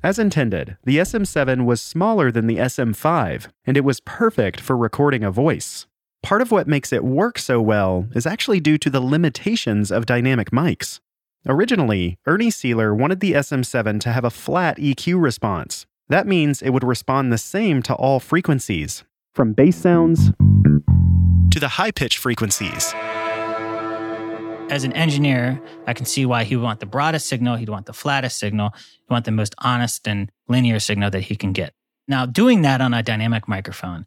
As 0.00 0.20
intended, 0.20 0.76
the 0.84 0.98
SM7 0.98 1.64
was 1.64 1.82
smaller 1.82 2.30
than 2.30 2.46
the 2.46 2.58
SM5, 2.58 3.48
and 3.66 3.76
it 3.76 3.82
was 3.82 3.98
perfect 3.98 4.60
for 4.60 4.76
recording 4.76 5.24
a 5.24 5.32
voice. 5.32 5.88
Part 6.22 6.42
of 6.42 6.52
what 6.52 6.68
makes 6.68 6.92
it 6.92 7.02
work 7.02 7.40
so 7.40 7.60
well 7.60 8.06
is 8.14 8.24
actually 8.24 8.60
due 8.60 8.78
to 8.78 8.88
the 8.88 9.00
limitations 9.00 9.90
of 9.90 10.06
dynamic 10.06 10.52
mics. 10.52 11.00
Originally, 11.46 12.18
Ernie 12.26 12.50
Seeler 12.50 12.96
wanted 12.96 13.20
the 13.20 13.32
SM7 13.32 14.00
to 14.00 14.12
have 14.12 14.24
a 14.24 14.30
flat 14.30 14.76
EQ 14.78 15.22
response. 15.22 15.86
That 16.08 16.26
means 16.26 16.60
it 16.62 16.70
would 16.70 16.82
respond 16.82 17.32
the 17.32 17.38
same 17.38 17.82
to 17.84 17.94
all 17.94 18.18
frequencies, 18.18 19.04
from 19.34 19.52
bass 19.52 19.76
sounds 19.76 20.32
to 21.50 21.60
the 21.60 21.68
high 21.68 21.92
pitch 21.92 22.18
frequencies. 22.18 22.92
As 24.70 24.84
an 24.84 24.92
engineer, 24.94 25.60
I 25.86 25.94
can 25.94 26.06
see 26.06 26.26
why 26.26 26.44
he 26.44 26.56
would 26.56 26.64
want 26.64 26.80
the 26.80 26.86
broadest 26.86 27.28
signal, 27.28 27.56
he'd 27.56 27.68
want 27.68 27.86
the 27.86 27.92
flattest 27.92 28.38
signal, 28.38 28.70
he'd 28.74 29.10
want 29.10 29.24
the 29.24 29.30
most 29.30 29.54
honest 29.58 30.08
and 30.08 30.30
linear 30.48 30.80
signal 30.80 31.10
that 31.10 31.22
he 31.22 31.36
can 31.36 31.52
get. 31.52 31.72
Now, 32.08 32.26
doing 32.26 32.62
that 32.62 32.80
on 32.80 32.92
a 32.94 33.02
dynamic 33.02 33.46
microphone 33.46 34.06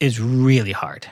is 0.00 0.18
really 0.18 0.72
hard. 0.72 1.06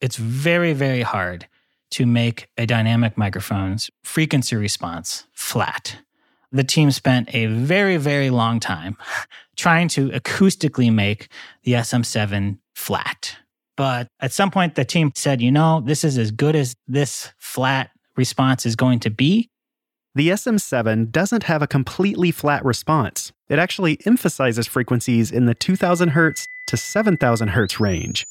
It's 0.00 0.16
very, 0.16 0.72
very 0.72 1.02
hard 1.02 1.48
to 1.92 2.06
make 2.06 2.48
a 2.58 2.66
dynamic 2.66 3.16
microphone's 3.16 3.90
frequency 4.02 4.56
response 4.56 5.26
flat. 5.32 5.98
The 6.50 6.64
team 6.64 6.90
spent 6.90 7.34
a 7.34 7.46
very, 7.46 7.96
very 7.96 8.30
long 8.30 8.60
time 8.60 8.96
trying 9.56 9.88
to 9.88 10.10
acoustically 10.10 10.92
make 10.92 11.28
the 11.64 11.72
SM7 11.72 12.58
flat. 12.74 13.36
But 13.76 14.08
at 14.20 14.32
some 14.32 14.50
point, 14.50 14.74
the 14.74 14.84
team 14.84 15.12
said, 15.14 15.40
you 15.40 15.50
know, 15.50 15.80
this 15.80 16.04
is 16.04 16.18
as 16.18 16.30
good 16.30 16.54
as 16.54 16.74
this 16.86 17.32
flat 17.38 17.90
response 18.16 18.66
is 18.66 18.76
going 18.76 19.00
to 19.00 19.10
be. 19.10 19.48
The 20.14 20.28
SM7 20.28 21.10
doesn't 21.10 21.44
have 21.44 21.62
a 21.62 21.66
completely 21.66 22.30
flat 22.30 22.62
response. 22.64 23.32
It 23.48 23.58
actually 23.58 23.98
emphasizes 24.04 24.66
frequencies 24.66 25.30
in 25.30 25.46
the 25.46 25.54
2000 25.54 26.10
Hz 26.10 26.44
to 26.66 26.76
7000 26.76 27.48
Hz 27.48 27.80
range. 27.80 28.26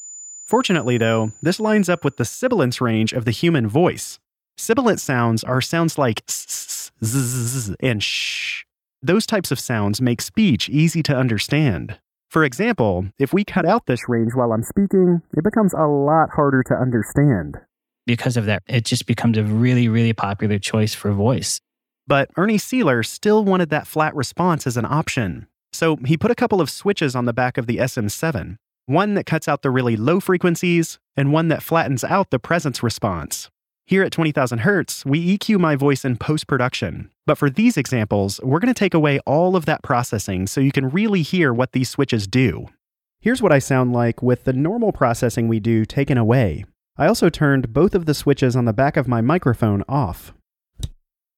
Fortunately, 0.52 0.98
though, 0.98 1.32
this 1.42 1.62
lines 1.62 1.88
up 1.88 2.04
with 2.04 2.18
the 2.18 2.26
sibilance 2.26 2.82
range 2.82 3.14
of 3.14 3.24
the 3.24 3.32
human 3.32 3.70
voice. 3.70 4.20
Sibilant 4.58 5.00
sounds 5.00 5.46
are 5.46 5.62
sounds 5.62 5.98
like 5.98 6.24
s, 6.28 6.92
z, 7.02 7.74
and 7.80 8.04
sh. 8.04 8.66
Those 9.02 9.26
types 9.26 9.52
of 9.52 9.62
sounds 9.62 10.02
make 10.02 10.20
speech 10.20 10.68
easy 10.68 11.02
to 11.04 11.16
understand. 11.16 12.00
For 12.30 12.44
example, 12.44 13.06
if 13.18 13.32
we 13.32 13.46
cut 13.46 13.66
out 13.66 13.86
this 13.86 14.10
range 14.10 14.34
while 14.36 14.52
I'm 14.52 14.64
speaking, 14.64 15.22
it 15.38 15.46
becomes 15.46 15.74
a 15.74 15.88
lot 15.88 16.32
harder 16.32 16.64
to 16.64 16.74
understand. 16.74 17.56
Because 18.06 18.36
of 18.36 18.44
that, 18.48 18.62
it 18.68 18.84
just 18.84 19.06
becomes 19.06 19.38
a 19.38 19.46
really, 19.46 19.88
really 19.88 20.12
popular 20.12 20.60
choice 20.60 20.94
for 20.94 21.14
voice. 21.14 21.62
But 22.08 22.30
Ernie 22.36 22.58
Seeler 22.58 23.06
still 23.06 23.46
wanted 23.46 23.70
that 23.70 23.88
flat 23.88 24.14
response 24.14 24.68
as 24.68 24.76
an 24.76 24.84
option. 24.84 25.48
So 25.72 25.96
he 26.06 26.18
put 26.18 26.30
a 26.30 26.36
couple 26.36 26.60
of 26.60 26.70
switches 26.70 27.16
on 27.16 27.24
the 27.24 27.32
back 27.32 27.58
of 27.58 27.68
the 27.68 27.78
SM7 27.78 28.58
one 28.86 29.14
that 29.16 29.26
cuts 29.26 29.48
out 29.48 29.62
the 29.62 29.70
really 29.70 29.96
low 29.96 30.20
frequencies, 30.20 31.00
and 31.16 31.32
one 31.32 31.48
that 31.50 31.64
flattens 31.64 32.04
out 32.04 32.30
the 32.30 32.40
presence 32.40 32.82
response. 32.82 33.50
Here 33.86 34.04
at 34.04 34.12
20,000 34.12 34.60
Hz, 34.60 35.06
we 35.06 35.38
EQ 35.38 35.60
my 35.60 35.76
voice 35.76 36.06
in 36.06 36.16
post 36.16 36.48
production. 36.48 37.12
But 37.26 37.38
for 37.38 37.50
these 37.50 37.78
examples, 37.78 38.40
we're 38.44 38.60
going 38.60 38.74
to 38.74 38.80
take 38.80 38.94
away 38.94 39.20
all 39.26 39.56
of 39.56 39.66
that 39.66 39.84
processing 39.84 40.48
so 40.48 40.62
you 40.62 40.72
can 40.72 40.90
really 40.90 41.22
hear 41.22 41.54
what 41.54 41.74
these 41.74 41.90
switches 41.90 42.28
do. 42.28 42.68
Here's 43.20 43.42
what 43.42 43.52
I 43.52 43.60
sound 43.60 43.94
like 43.94 44.24
with 44.24 44.46
the 44.46 44.54
normal 44.54 44.92
processing 44.92 45.48
we 45.48 45.60
do 45.60 45.86
taken 45.86 46.18
away. 46.18 46.66
I 46.98 47.08
also 47.08 47.30
turned 47.30 47.74
both 47.74 47.94
of 47.94 48.06
the 48.06 48.14
switches 48.14 48.56
on 48.56 48.66
the 48.66 48.74
back 48.74 48.98
of 48.98 49.08
my 49.08 49.22
microphone 49.22 49.84
off. 49.90 50.34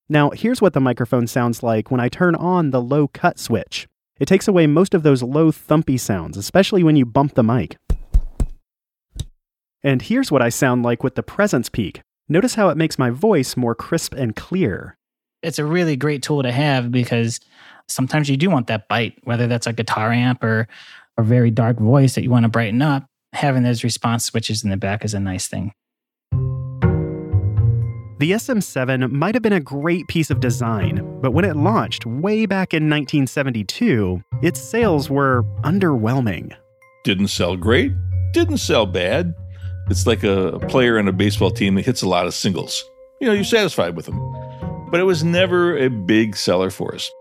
Now, 0.10 0.30
here's 0.32 0.62
what 0.62 0.74
the 0.74 0.80
microphone 0.80 1.28
sounds 1.28 1.64
like 1.64 1.90
when 1.90 2.00
I 2.00 2.10
turn 2.10 2.36
on 2.36 2.72
the 2.72 2.82
low 2.82 3.08
cut 3.08 3.40
switch. 3.40 3.88
It 4.20 4.28
takes 4.28 4.48
away 4.48 4.68
most 4.68 4.94
of 4.94 5.04
those 5.04 5.24
low 5.24 5.52
thumpy 5.52 6.00
sounds, 6.00 6.38
especially 6.38 6.84
when 6.84 6.96
you 6.96 7.06
bump 7.06 7.34
the 7.34 7.44
mic. 7.44 7.78
And 9.84 10.02
here's 10.02 10.32
what 10.32 10.42
I 10.42 10.50
sound 10.50 10.84
like 10.84 11.04
with 11.04 11.16
the 11.16 11.24
presence 11.24 11.68
peak. 11.68 12.02
Notice 12.30 12.56
how 12.56 12.70
it 12.70 12.78
makes 12.78 12.98
my 12.98 13.10
voice 13.10 13.58
more 13.58 13.76
crisp 13.76 14.14
and 14.14 14.36
clear. 14.36 14.98
It's 15.42 15.60
a 15.60 15.66
really 15.66 15.98
great 15.98 16.24
tool 16.24 16.42
to 16.44 16.52
have 16.52 16.92
because 16.92 17.40
sometimes 17.88 18.30
you 18.30 18.38
do 18.38 18.50
want 18.50 18.68
that 18.68 18.88
bite, 18.88 19.20
whether 19.24 19.48
that's 19.48 19.68
a 19.68 19.74
guitar 19.74 20.12
amp 20.12 20.44
or 20.44 20.68
a 21.18 21.24
very 21.24 21.52
dark 21.52 21.78
voice 21.78 22.16
that 22.16 22.24
you 22.24 22.30
want 22.30 22.44
to 22.44 22.50
brighten 22.50 22.82
up. 22.82 23.06
Having 23.34 23.64
those 23.64 23.84
response 23.84 24.26
switches 24.26 24.64
in 24.64 24.70
the 24.70 24.78
back 24.78 25.04
is 25.04 25.14
a 25.14 25.20
nice 25.20 25.48
thing. 25.48 25.74
The 28.24 28.32
SM7 28.32 29.12
might 29.12 29.36
have 29.36 29.42
been 29.42 29.52
a 29.52 29.60
great 29.60 30.08
piece 30.08 30.30
of 30.30 30.40
design, 30.40 31.20
but 31.22 31.32
when 31.32 31.44
it 31.44 31.58
launched 31.58 32.06
way 32.06 32.46
back 32.46 32.74
in 32.74 32.90
1972, 32.90 34.24
its 34.42 34.62
sales 34.62 35.10
were 35.10 35.44
underwhelming. 35.66 36.56
Didn't 37.04 37.28
sell 37.28 37.58
great, 37.58 37.92
didn't 38.32 38.60
sell 38.60 38.86
bad. 38.86 39.36
It's 39.90 40.08
like 40.08 40.24
a 40.24 40.58
player 40.70 41.00
on 41.00 41.10
a 41.10 41.12
baseball 41.12 41.52
team 41.52 41.76
that 41.76 41.84
hits 41.84 42.02
a 42.02 42.08
lot 42.08 42.26
of 42.26 42.34
singles. 42.34 42.82
You 43.20 43.28
know, 43.28 43.34
you're 43.34 43.44
satisfied 43.44 43.98
with 43.98 44.06
them. 44.06 44.18
But 44.90 45.02
it 45.02 45.04
was 45.04 45.26
never 45.26 45.78
a 45.78 45.90
big 45.90 46.38
seller 46.38 46.70
for 46.70 46.96
us. 46.96 47.12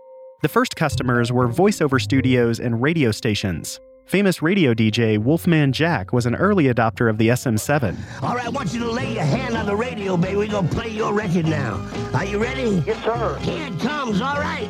The 0.41 0.47
first 0.47 0.77
customers 0.77 1.33
were 1.33 1.49
voiceover 1.49 2.01
studios 2.01 2.61
and 2.61 2.81
radio 2.81 3.11
stations. 3.11 3.77
Famous 4.05 4.41
radio 4.41 4.73
DJ 4.73 5.17
Wolfman 5.17 5.71
Jack 5.71 6.13
was 6.13 6.25
an 6.25 6.35
early 6.35 6.65
adopter 6.65 7.09
of 7.09 7.17
the 7.17 7.29
SM7. 7.29 7.95
All 8.21 8.35
right, 8.35 8.45
I 8.45 8.49
want 8.49 8.73
you 8.73 8.79
to 8.81 8.91
lay 8.91 9.13
your 9.13 9.23
hand 9.23 9.55
on 9.55 9.65
the 9.65 9.75
radio, 9.75 10.17
baby. 10.17 10.35
We're 10.35 10.47
going 10.51 10.67
to 10.67 10.75
play 10.75 10.89
your 10.89 11.13
record 11.13 11.45
now. 11.45 11.75
Are 12.13 12.25
you 12.25 12.37
ready? 12.37 12.83
Yes, 12.85 13.03
sir. 13.03 13.37
Here 13.39 13.67
it 13.67 13.79
comes, 13.79 14.21
all 14.21 14.35
right. 14.35 14.69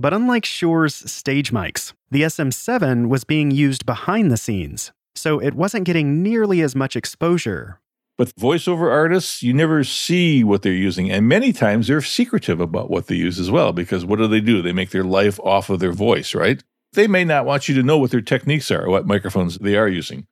But 0.00 0.12
unlike 0.12 0.44
Shure's 0.44 0.94
stage 1.10 1.52
mics, 1.52 1.92
the 2.10 2.22
SM7 2.22 3.08
was 3.08 3.22
being 3.22 3.50
used 3.52 3.86
behind 3.86 4.32
the 4.32 4.36
scenes, 4.36 4.90
so 5.14 5.38
it 5.38 5.54
wasn't 5.54 5.84
getting 5.84 6.22
nearly 6.22 6.60
as 6.62 6.74
much 6.74 6.96
exposure. 6.96 7.78
But 8.18 8.34
voiceover 8.36 8.90
artists, 8.90 9.42
you 9.42 9.54
never 9.54 9.84
see 9.84 10.44
what 10.44 10.60
they're 10.62 10.72
using. 10.72 11.10
And 11.10 11.26
many 11.26 11.52
times 11.52 11.86
they're 11.86 12.02
secretive 12.02 12.60
about 12.60 12.90
what 12.90 13.06
they 13.06 13.14
use 13.14 13.38
as 13.38 13.50
well, 13.50 13.72
because 13.72 14.04
what 14.04 14.18
do 14.18 14.28
they 14.28 14.40
do? 14.40 14.60
They 14.60 14.72
make 14.72 14.90
their 14.90 15.04
life 15.04 15.40
off 15.40 15.70
of 15.70 15.80
their 15.80 15.92
voice, 15.92 16.34
right? 16.34 16.62
They 16.92 17.06
may 17.06 17.24
not 17.24 17.46
want 17.46 17.68
you 17.68 17.74
to 17.74 17.82
know 17.82 17.96
what 17.96 18.10
their 18.10 18.20
techniques 18.20 18.70
are, 18.70 18.84
or 18.84 18.90
what 18.90 19.06
microphones 19.06 19.58
they 19.58 19.76
are 19.76 19.88
using. 19.88 20.26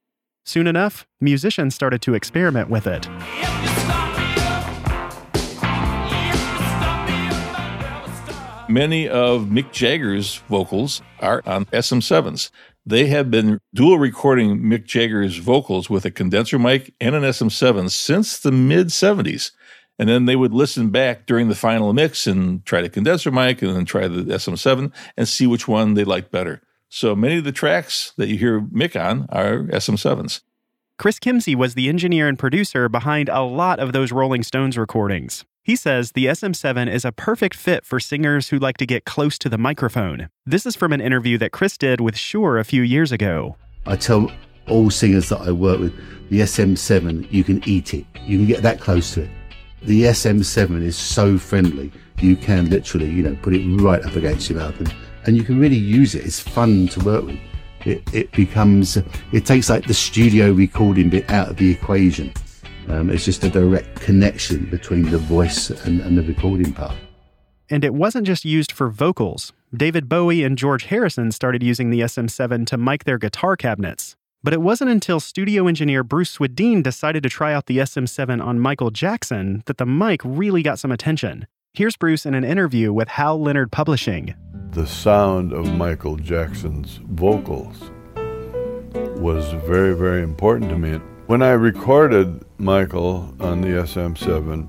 Soon 0.45 0.67
enough, 0.67 1.07
musicians 1.21 1.75
started 1.75 2.03
to 2.03 2.13
experiment 2.13 2.69
with 2.69 2.87
it. 2.87 3.09
Many 8.69 9.09
of 9.09 9.47
Mick 9.47 9.73
Jagger's 9.73 10.37
vocals 10.49 11.03
are 11.19 11.43
on 11.45 11.65
SM7s. 11.67 12.51
They 12.87 13.07
have 13.07 13.31
been 13.31 13.61
dual 13.75 13.99
recording 13.99 14.61
Mick 14.61 14.87
Jagger's 14.87 15.37
vocals 15.37 15.91
with 15.91 16.07
a 16.07 16.11
condenser 16.11 16.59
mic 16.59 16.95
and 17.01 17.15
an 17.15 17.23
SM7 17.23 17.91
since 17.91 18.39
the 18.39 18.51
mid 18.51 18.89
70s. 18.89 19.53
And 19.99 20.09
then 20.09 20.25
they 20.25 20.35
would 20.35 20.55
listen 20.55 20.89
back 20.89 21.27
during 21.27 21.49
the 21.49 21.55
final 21.55 21.93
mix 21.93 22.27
and 22.27 22.65
try 22.65 22.81
the 22.81 22.89
condenser 22.89 23.31
mic 23.31 23.61
and 23.61 23.77
then 23.77 23.85
try 23.85 24.09
the 24.09 24.23
SM7 24.23 24.93
and 25.15 25.29
see 25.29 25.47
which 25.47 25.69
one 25.69 25.93
they 25.93 26.05
liked 26.05 26.31
better. 26.31 26.63
So 26.89 27.15
many 27.15 27.37
of 27.37 27.45
the 27.45 27.53
tracks 27.53 28.15
that 28.17 28.29
you 28.29 28.39
hear 28.39 28.61
Mick 28.61 28.99
on 28.99 29.27
are 29.29 29.65
SM7s. 29.65 30.41
Chris 30.99 31.19
Kimsey 31.19 31.55
was 31.55 31.75
the 31.75 31.89
engineer 31.89 32.29
and 32.29 32.39
producer 32.39 32.89
behind 32.89 33.29
a 33.29 33.43
lot 33.43 33.79
of 33.79 33.93
those 33.93 34.11
Rolling 34.11 34.43
Stones 34.43 34.79
recordings. 34.79 35.45
He 35.71 35.77
says 35.77 36.11
the 36.11 36.27
SM7 36.27 36.93
is 36.93 37.05
a 37.05 37.13
perfect 37.13 37.55
fit 37.55 37.87
for 37.87 38.01
singers 38.01 38.49
who 38.49 38.59
like 38.59 38.77
to 38.79 38.85
get 38.85 39.05
close 39.05 39.39
to 39.39 39.49
the 39.49 39.57
microphone. 39.57 40.29
This 40.45 40.67
is 40.67 40.75
from 40.75 40.93
an 40.93 41.01
interview 41.01 41.39
that 41.39 41.53
Chris 41.53 41.79
did 41.79 42.01
with 42.01 42.17
Shure 42.17 42.59
a 42.59 42.65
few 42.65 42.83
years 42.83 43.13
ago. 43.13 43.55
I 43.87 43.95
tell 43.95 44.33
all 44.69 44.91
singers 44.91 45.29
that 45.29 45.43
I 45.43 45.53
work 45.53 45.79
with 45.79 45.95
the 46.29 46.41
SM7, 46.41 47.31
you 47.31 47.45
can 47.45 47.63
eat 47.69 47.95
it. 47.95 48.05
You 48.27 48.39
can 48.39 48.49
get 48.49 48.63
that 48.63 48.81
close 48.81 49.15
to 49.15 49.23
it. 49.23 49.31
The 49.83 50.03
SM7 50.07 50.83
is 50.83 50.97
so 50.97 51.39
friendly. 51.39 51.93
You 52.19 52.35
can 52.35 52.69
literally, 52.69 53.09
you 53.09 53.23
know, 53.23 53.37
put 53.41 53.55
it 53.55 53.65
right 53.81 54.05
up 54.05 54.17
against 54.17 54.51
your 54.51 54.59
mouth 54.59 54.77
and, 54.81 54.93
and 55.25 55.37
you 55.37 55.45
can 55.45 55.61
really 55.61 55.79
use 55.79 56.17
it. 56.17 56.27
It's 56.27 56.41
fun 56.41 56.89
to 56.89 57.05
work 57.05 57.27
with. 57.27 57.39
it, 57.87 58.13
it 58.13 58.33
becomes, 58.33 58.97
it 59.33 59.47
takes 59.47 59.71
like 59.71 59.87
the 59.87 59.95
studio 59.95 60.51
recording 60.51 61.11
bit 61.11 61.31
out 61.31 61.49
of 61.49 61.59
the 61.59 61.71
equation. 61.71 62.33
Um, 62.91 63.09
it's 63.09 63.25
just 63.25 63.45
a 63.45 63.49
direct 63.49 64.01
connection 64.01 64.65
between 64.67 65.11
the 65.11 65.19
voice 65.19 65.71
and, 65.71 66.01
and 66.01 66.19
the 66.19 66.23
recording 66.23 66.73
part. 66.73 66.97
And 67.69 67.85
it 67.85 67.95
wasn't 67.95 68.27
just 68.27 68.45
used 68.45 68.73
for 68.73 68.89
vocals. 68.89 69.53
David 69.73 70.09
Bowie 70.09 70.43
and 70.43 70.59
George 70.59 70.87
Harrison 70.87 71.31
started 71.31 71.63
using 71.63 71.91
the 71.91 72.01
SM7 72.01 72.67
to 72.67 72.77
mic 72.77 73.05
their 73.05 73.19
guitar 73.19 73.57
cabinets. 73.57 74.17
But 74.43 74.55
it 74.55 74.61
wasn't 74.61 74.91
until 74.91 75.21
studio 75.21 75.69
engineer 75.69 76.03
Bruce 76.03 76.39
Swedien 76.39 76.83
decided 76.83 77.23
to 77.23 77.29
try 77.29 77.55
out 77.55 77.67
the 77.67 77.79
SM7 77.79 78.45
on 78.45 78.59
Michael 78.59 78.91
Jackson 78.91 79.63
that 79.67 79.79
the 79.79 79.87
mic 79.87 80.21
really 80.25 80.63
got 80.63 80.81
some 80.81 80.91
attention. 80.91 81.47
Here's 81.73 81.97
Bruce 81.97 82.27
in 82.27 82.35
an 82.35 82.43
interview 82.43 82.93
with 82.93 83.07
Hal 83.07 83.41
Leonard 83.41 83.71
Publishing. 83.71 84.35
The 84.73 84.87
sound 84.87 85.53
of 85.53 85.73
Michael 85.77 86.17
Jackson's 86.17 86.99
vocals 87.05 87.91
was 89.21 89.53
very, 89.65 89.95
very 89.95 90.23
important 90.23 90.71
to 90.71 90.79
me. 90.79 90.99
When 91.31 91.43
I 91.43 91.51
recorded 91.51 92.45
Michael 92.59 93.33
on 93.39 93.61
the 93.61 93.69
SM7, 93.69 94.69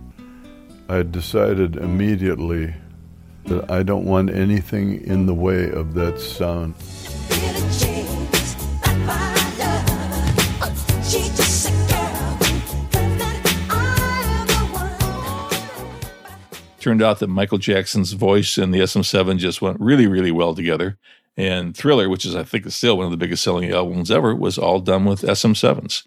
I 0.90 1.02
decided 1.02 1.76
immediately 1.76 2.76
that 3.46 3.72
I 3.72 3.82
don't 3.82 4.06
want 4.06 4.30
anything 4.30 5.04
in 5.04 5.26
the 5.26 5.34
way 5.34 5.72
of 5.72 5.96
that 5.96 6.20
sound. 6.20 6.76
Turned 16.80 17.02
out 17.02 17.18
that 17.22 17.28
Michael 17.28 17.58
Jackson's 17.58 18.14
voice 18.14 18.60
and 18.60 18.72
the 18.72 18.82
SM7 18.82 19.40
just 19.40 19.64
went 19.64 19.80
really, 19.80 20.06
really 20.06 20.32
well 20.32 20.54
together. 20.54 21.00
And 21.36 21.76
Thriller, 21.76 22.08
which 22.08 22.24
is, 22.24 22.36
I 22.36 22.44
think, 22.44 22.70
still 22.70 22.98
one 22.98 23.06
of 23.06 23.12
the 23.12 23.18
biggest 23.18 23.42
selling 23.42 23.72
albums 23.72 24.12
ever, 24.12 24.36
was 24.36 24.60
all 24.60 24.80
done 24.80 25.06
with 25.06 25.22
SM7s. 25.24 26.04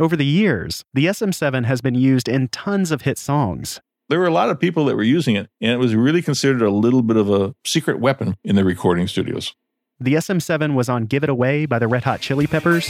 Over 0.00 0.16
the 0.16 0.24
years, 0.24 0.82
the 0.94 1.04
SM7 1.04 1.66
has 1.66 1.82
been 1.82 1.94
used 1.94 2.26
in 2.26 2.48
tons 2.48 2.90
of 2.90 3.02
hit 3.02 3.18
songs. 3.18 3.82
There 4.08 4.18
were 4.18 4.26
a 4.26 4.32
lot 4.32 4.48
of 4.48 4.58
people 4.58 4.86
that 4.86 4.96
were 4.96 5.02
using 5.02 5.36
it, 5.36 5.50
and 5.60 5.72
it 5.72 5.76
was 5.76 5.94
really 5.94 6.22
considered 6.22 6.62
a 6.62 6.70
little 6.70 7.02
bit 7.02 7.18
of 7.18 7.28
a 7.28 7.54
secret 7.66 8.00
weapon 8.00 8.38
in 8.42 8.56
the 8.56 8.64
recording 8.64 9.06
studios. 9.06 9.54
The 10.00 10.14
SM7 10.14 10.74
was 10.74 10.88
on 10.88 11.04
Give 11.04 11.22
It 11.22 11.28
Away 11.28 11.66
by 11.66 11.78
the 11.78 11.86
Red 11.86 12.04
Hot 12.04 12.22
Chili 12.22 12.46
Peppers. 12.46 12.88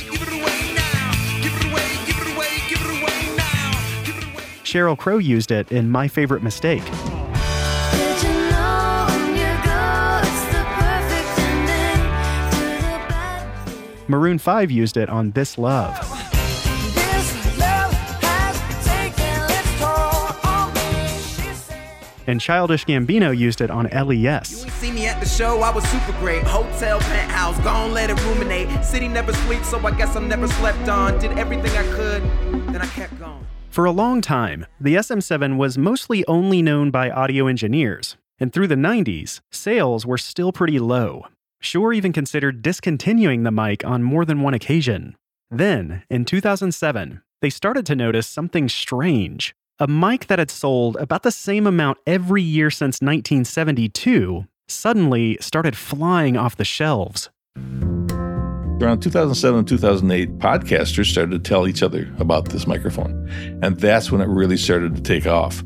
Sheryl 4.63 4.97
Crow 4.97 5.19
used 5.19 5.51
it 5.51 5.73
in 5.73 5.91
My 5.91 6.07
Favorite 6.07 6.45
Mistake. 6.45 6.85
Maroon 14.07 14.39
5 14.39 14.71
used 14.71 14.97
it 14.97 15.09
on 15.09 15.33
This 15.33 15.59
Love. 15.59 16.10
And 22.31 22.41
Childish 22.41 22.87
Gambino 22.87 23.37
used 23.37 23.61
it 23.61 23.73
on 23.73 23.87
LES. 23.87 24.65
See 24.75 24.93
me 24.93 25.09
at 25.09 25.19
the 25.19 25.27
show, 25.27 25.63
I 25.63 25.75
was 25.75 25.83
super 25.89 26.13
great. 26.21 26.45
Hotel 26.45 27.01
penthouse, 27.01 27.59
gone 27.65 27.93
let 27.93 28.09
it 28.09 28.23
ruminate. 28.23 28.85
City 28.85 29.09
never 29.09 29.33
sleeps, 29.33 29.69
so 29.69 29.85
I 29.85 29.91
guess 29.91 30.15
I'm 30.15 30.29
never 30.29 30.47
slept 30.47 30.89
on. 30.89 31.19
Did 31.19 31.37
everything 31.37 31.77
I 31.77 31.83
could, 31.93 32.23
then 32.73 32.81
I 32.83 32.87
kept 32.87 33.19
going. 33.19 33.45
For 33.71 33.85
a 33.85 33.91
long 33.91 34.21
time, 34.21 34.65
the 34.81 34.95
SM7 34.95 35.57
was 35.57 35.77
mostly 35.77 36.25
only 36.29 36.63
known 36.63 36.93
by 36.93 37.11
audio 37.11 37.49
engineers, 37.49 38.17
and 38.39 38.53
through 38.53 38.69
the 38.69 38.77
90s, 38.77 39.41
sales 39.51 40.07
were 40.07 40.17
still 40.17 40.53
pretty 40.53 40.79
low. 40.79 41.27
Shure 41.61 41.93
even 41.93 42.13
considered 42.13 42.63
discontinuing 42.63 43.43
the 43.43 43.51
mic 43.51 43.85
on 43.85 44.05
more 44.05 44.25
than 44.25 44.41
one 44.41 44.55
occasion. 44.55 45.17
Then, 45.51 46.05
in 46.09 46.25
2007, 46.25 47.23
they 47.43 47.51
started 47.51 47.85
to 47.87 47.97
notice 47.97 48.29
something 48.29 48.69
strange. 48.69 49.53
A 49.83 49.89
mic 49.89 50.27
that 50.27 50.39
had 50.39 50.51
sold 50.51 50.99
about 50.99 51.23
the 51.23 51.31
same 51.31 51.67
amount 51.67 51.97
every 52.07 52.43
year 52.43 52.71
since 52.71 53.01
1972 53.01 54.45
suddenly 54.69 55.39
started 55.41 55.75
flying 55.75 56.37
off 56.37 56.57
the 56.57 56.67
shelves. 56.67 57.31
Around 57.57 59.01
2007 59.01 59.61
and 59.61 59.67
2008, 59.67 60.39
podcasters 60.39 61.07
started 61.07 61.31
to 61.31 61.39
tell 61.39 61.67
each 61.67 61.83
other 61.83 62.15
about 62.19 62.51
this 62.51 62.67
microphone. 62.67 63.27
And 63.63 63.81
that's 63.81 64.13
when 64.13 64.21
it 64.21 64.29
really 64.29 64.59
started 64.59 64.97
to 64.97 65.01
take 65.01 65.27
off. 65.27 65.65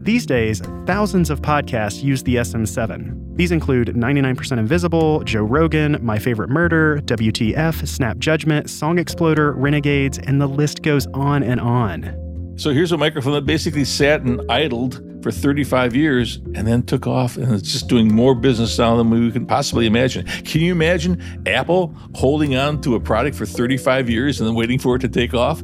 These 0.00 0.26
days, 0.26 0.60
thousands 0.84 1.30
of 1.30 1.40
podcasts 1.40 2.02
use 2.02 2.24
the 2.24 2.34
SM7. 2.36 3.36
These 3.36 3.52
include 3.52 3.94
99% 3.94 4.58
Invisible, 4.58 5.22
Joe 5.22 5.44
Rogan, 5.44 6.00
My 6.02 6.18
Favorite 6.18 6.50
Murder, 6.50 6.98
WTF, 7.04 7.86
Snap 7.86 8.18
Judgment, 8.18 8.68
Song 8.68 8.98
Exploder, 8.98 9.52
Renegades, 9.52 10.18
and 10.18 10.40
the 10.40 10.48
list 10.48 10.82
goes 10.82 11.06
on 11.14 11.44
and 11.44 11.60
on. 11.60 12.21
So 12.56 12.70
here's 12.70 12.92
a 12.92 12.98
microphone 12.98 13.32
that 13.32 13.46
basically 13.46 13.84
sat 13.84 14.22
and 14.22 14.40
idled 14.50 15.02
for 15.22 15.30
35 15.30 15.96
years 15.96 16.36
and 16.54 16.66
then 16.66 16.82
took 16.82 17.06
off 17.06 17.36
and 17.36 17.52
it's 17.52 17.72
just 17.72 17.88
doing 17.88 18.12
more 18.12 18.34
business 18.34 18.78
now 18.78 18.96
than 18.96 19.08
we 19.10 19.30
can 19.32 19.46
possibly 19.46 19.86
imagine. 19.86 20.26
Can 20.26 20.60
you 20.60 20.72
imagine 20.72 21.22
Apple 21.46 21.94
holding 22.14 22.54
on 22.56 22.80
to 22.82 22.94
a 22.94 23.00
product 23.00 23.36
for 23.36 23.46
35 23.46 24.10
years 24.10 24.40
and 24.40 24.48
then 24.48 24.54
waiting 24.54 24.78
for 24.78 24.96
it 24.96 24.98
to 25.00 25.08
take 25.08 25.32
off? 25.32 25.62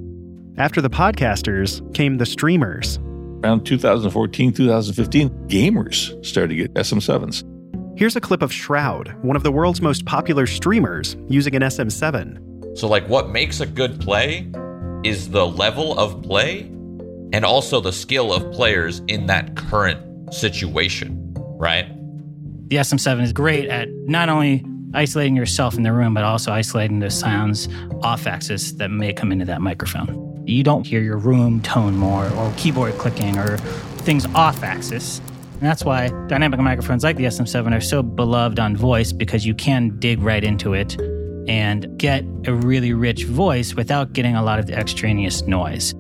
After 0.57 0.81
the 0.81 0.91
podcasters 0.91 1.83
came 1.95 2.19
the 2.19 2.27
streamers. 2.27 2.99
Around 3.45 3.65
2014, 3.65 4.53
2015, 4.53 5.29
gamers 5.47 6.27
started 6.27 6.49
to 6.49 6.57
get 6.57 6.75
SM7s. 6.75 7.45
Here's 7.97 8.17
a 8.17 8.21
clip 8.21 8.43
of 8.43 8.53
Shroud, 8.53 9.15
one 9.23 9.37
of 9.37 9.43
the 9.43 9.53
world's 9.53 9.83
most 9.83 10.05
popular 10.07 10.47
streamers, 10.47 11.17
using 11.29 11.55
an 11.55 11.63
SM7. 11.63 12.77
So, 12.79 12.89
like, 12.89 13.09
what 13.09 13.31
makes 13.31 13.61
a 13.61 13.67
good 13.67 14.01
play 14.01 14.49
is 15.05 15.31
the 15.31 15.47
level 15.47 15.97
of 15.99 16.23
play 16.23 16.71
and 17.33 17.45
also 17.45 17.81
the 17.81 17.93
skill 17.93 18.33
of 18.33 18.51
players 18.53 19.01
in 19.09 19.27
that 19.27 19.57
current 19.57 20.33
situation, 20.33 21.35
right? 21.59 21.87
The 22.69 22.77
SM7 22.77 23.23
is 23.23 23.33
great 23.33 23.69
at 23.69 23.89
not 24.07 24.29
only 24.29 24.65
isolating 24.95 25.37
yourself 25.37 25.75
in 25.75 25.83
the 25.83 25.93
room, 25.93 26.15
but 26.15 26.25
also 26.25 26.53
isolating 26.53 27.01
the 27.01 27.11
sounds 27.11 27.69
off 28.03 28.27
axis 28.27 28.73
that 28.73 28.91
may 28.91 29.13
come 29.13 29.33
into 29.33 29.45
that 29.47 29.61
microphone. 29.61 30.25
You 30.47 30.63
don't 30.63 30.87
hear 30.87 31.01
your 31.01 31.19
room 31.19 31.61
tone 31.61 31.97
more 31.97 32.31
or 32.31 32.53
keyboard 32.57 32.95
clicking 32.95 33.37
or 33.39 33.59
things 33.99 34.27
off 34.35 34.63
axis. 34.63 35.19
And 35.19 35.63
that's 35.63 35.85
why 35.85 36.09
dynamic 36.29 36.61
microphones 36.61 37.05
like 37.05 37.17
the 37.17 37.25
SM7 37.25 37.77
are 37.77 37.81
so 37.81 38.03
beloved 38.03 38.59
on 38.59 38.77
voice 38.77 39.13
because 39.13 39.45
you 39.45 39.55
can 39.55 39.99
dig 39.99 40.21
right 40.21 40.45
into 40.45 40.73
it 40.73 40.99
and 41.49 41.99
get 41.99 42.25
a 42.47 42.55
really 42.55 42.93
rich 42.93 43.25
voice 43.25 43.75
without 43.75 44.13
getting 44.13 44.37
a 44.37 44.43
lot 44.43 44.59
of 44.59 44.67
the 44.67 44.75
extraneous 44.75 45.43
noise. 45.43 45.95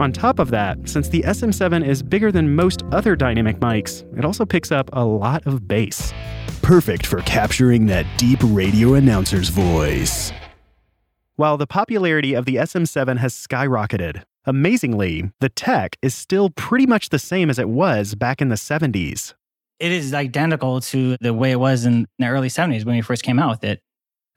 On 0.00 0.10
top 0.12 0.38
of 0.38 0.50
that, 0.50 0.78
since 0.88 1.08
the 1.08 1.22
SM7 1.22 1.86
is 1.86 2.02
bigger 2.02 2.32
than 2.32 2.54
most 2.54 2.82
other 2.90 3.14
dynamic 3.14 3.60
mics, 3.60 4.02
it 4.18 4.24
also 4.24 4.44
picks 4.44 4.72
up 4.72 4.90
a 4.92 5.04
lot 5.04 5.46
of 5.46 5.68
bass. 5.68 6.12
Perfect 6.62 7.06
for 7.06 7.20
capturing 7.22 7.86
that 7.86 8.06
deep 8.16 8.40
radio 8.42 8.94
announcer's 8.94 9.48
voice. 9.48 10.32
While 11.36 11.56
the 11.56 11.66
popularity 11.66 12.34
of 12.34 12.46
the 12.46 12.56
SM7 12.56 13.18
has 13.18 13.34
skyrocketed, 13.34 14.22
amazingly, 14.44 15.30
the 15.40 15.48
tech 15.48 15.96
is 16.02 16.14
still 16.14 16.50
pretty 16.50 16.86
much 16.86 17.10
the 17.10 17.18
same 17.18 17.48
as 17.50 17.58
it 17.58 17.68
was 17.68 18.14
back 18.14 18.40
in 18.40 18.48
the 18.48 18.56
70s. 18.56 19.34
It 19.78 19.92
is 19.92 20.14
identical 20.14 20.80
to 20.80 21.16
the 21.20 21.34
way 21.34 21.52
it 21.52 21.60
was 21.60 21.84
in 21.84 22.06
the 22.18 22.26
early 22.26 22.48
70s 22.48 22.84
when 22.84 22.96
we 22.96 23.02
first 23.02 23.22
came 23.22 23.38
out 23.38 23.50
with 23.50 23.64
it. 23.64 23.80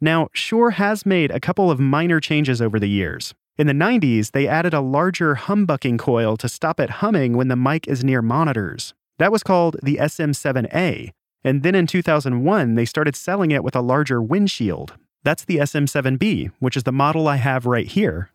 Now, 0.01 0.27
Shure 0.33 0.71
has 0.71 1.05
made 1.05 1.31
a 1.31 1.39
couple 1.39 1.71
of 1.71 1.79
minor 1.79 2.19
changes 2.19 2.61
over 2.61 2.79
the 2.79 2.89
years. 2.89 3.33
In 3.57 3.67
the 3.67 3.73
90s, 3.73 4.31
they 4.31 4.49
added 4.49 4.73
a 4.73 4.81
larger 4.81 5.35
humbucking 5.35 5.97
coil 5.97 6.35
to 6.35 6.49
stop 6.49 6.77
it 6.77 6.89
humming 6.89 7.37
when 7.37 7.47
the 7.47 7.55
mic 7.55 7.87
is 7.87 8.03
near 8.03 8.21
monitors. 8.21 8.93
That 9.17 9.31
was 9.31 9.43
called 9.43 9.77
the 9.81 9.95
SM7A. 9.95 11.11
And 11.45 11.63
then 11.63 11.73
in 11.73 11.87
2001, 11.87 12.75
they 12.75 12.83
started 12.83 13.15
selling 13.15 13.51
it 13.51 13.63
with 13.63 13.73
a 13.73 13.81
larger 13.81 14.21
windshield. 14.21 14.95
That's 15.23 15.45
the 15.45 15.57
SM7B, 15.57 16.51
which 16.59 16.75
is 16.75 16.83
the 16.83 16.91
model 16.91 17.29
I 17.29 17.37
have 17.37 17.65
right 17.65 17.87
here. 17.87 18.29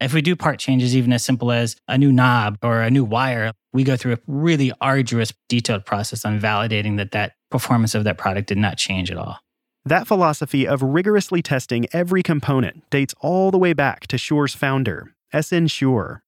If 0.00 0.12
we 0.12 0.20
do 0.20 0.34
part 0.34 0.58
changes, 0.58 0.96
even 0.96 1.12
as 1.12 1.24
simple 1.24 1.52
as 1.52 1.76
a 1.86 1.96
new 1.96 2.10
knob 2.10 2.58
or 2.60 2.82
a 2.82 2.90
new 2.90 3.04
wire, 3.04 3.52
we 3.72 3.84
go 3.84 3.96
through 3.96 4.14
a 4.14 4.18
really 4.26 4.72
arduous, 4.80 5.32
detailed 5.48 5.86
process 5.86 6.24
on 6.24 6.40
validating 6.40 6.96
that 6.96 7.12
that 7.12 7.34
performance 7.52 7.94
of 7.94 8.02
that 8.02 8.18
product 8.18 8.48
did 8.48 8.58
not 8.58 8.78
change 8.78 9.12
at 9.12 9.16
all. 9.16 9.38
That 9.86 10.06
philosophy 10.06 10.66
of 10.66 10.82
rigorously 10.82 11.42
testing 11.42 11.86
every 11.92 12.22
component 12.22 12.88
dates 12.88 13.14
all 13.20 13.50
the 13.50 13.58
way 13.58 13.74
back 13.74 14.06
to 14.06 14.16
Shure's 14.16 14.54
founder, 14.54 15.12
S.N. 15.30 15.66
Shure. 15.66 16.22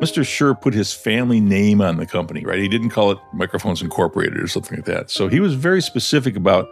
Mr. 0.00 0.26
Shure 0.26 0.54
put 0.54 0.72
his 0.72 0.94
family 0.94 1.38
name 1.38 1.82
on 1.82 1.98
the 1.98 2.06
company, 2.06 2.46
right? 2.46 2.58
He 2.58 2.66
didn't 2.66 2.90
call 2.90 3.10
it 3.10 3.18
Microphones 3.34 3.82
Incorporated 3.82 4.40
or 4.40 4.48
something 4.48 4.78
like 4.78 4.86
that. 4.86 5.10
So 5.10 5.28
he 5.28 5.38
was 5.38 5.54
very 5.54 5.82
specific 5.82 6.34
about 6.34 6.66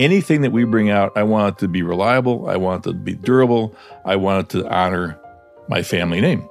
anything 0.00 0.40
that 0.40 0.50
we 0.50 0.64
bring 0.64 0.90
out. 0.90 1.12
I 1.16 1.22
want 1.22 1.56
it 1.56 1.60
to 1.60 1.68
be 1.68 1.82
reliable. 1.82 2.48
I 2.48 2.56
want 2.56 2.86
it 2.86 2.90
to 2.90 2.94
be 2.94 3.14
durable. 3.14 3.72
I 4.04 4.16
want 4.16 4.52
it 4.52 4.58
to 4.58 4.68
honor 4.68 5.16
my 5.68 5.84
family 5.84 6.20
name. 6.20 6.48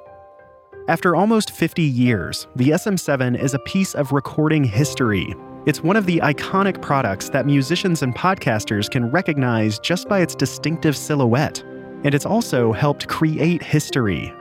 After 0.87 1.17
almost 1.17 1.51
50 1.51 1.81
years, 1.81 2.47
the 2.55 2.69
SM7 2.69 3.37
is 3.37 3.53
a 3.53 3.59
piece 3.59 3.93
of 3.93 4.13
recording 4.13 4.63
history. 4.63 5.35
It's 5.65 5.81
one 5.81 5.95
of 5.95 6.05
the 6.05 6.19
iconic 6.19 6.79
products 6.83 7.29
that 7.29 7.47
musicians 7.47 8.03
and 8.03 8.13
podcasters 8.13 8.87
can 8.87 9.09
recognize 9.09 9.79
just 9.79 10.07
by 10.07 10.21
its 10.21 10.35
distinctive 10.35 10.95
silhouette. 10.95 11.63
And 12.03 12.13
it's 12.13 12.25
also 12.25 12.71
helped 12.71 13.07
create 13.07 13.63
history. 13.63 14.31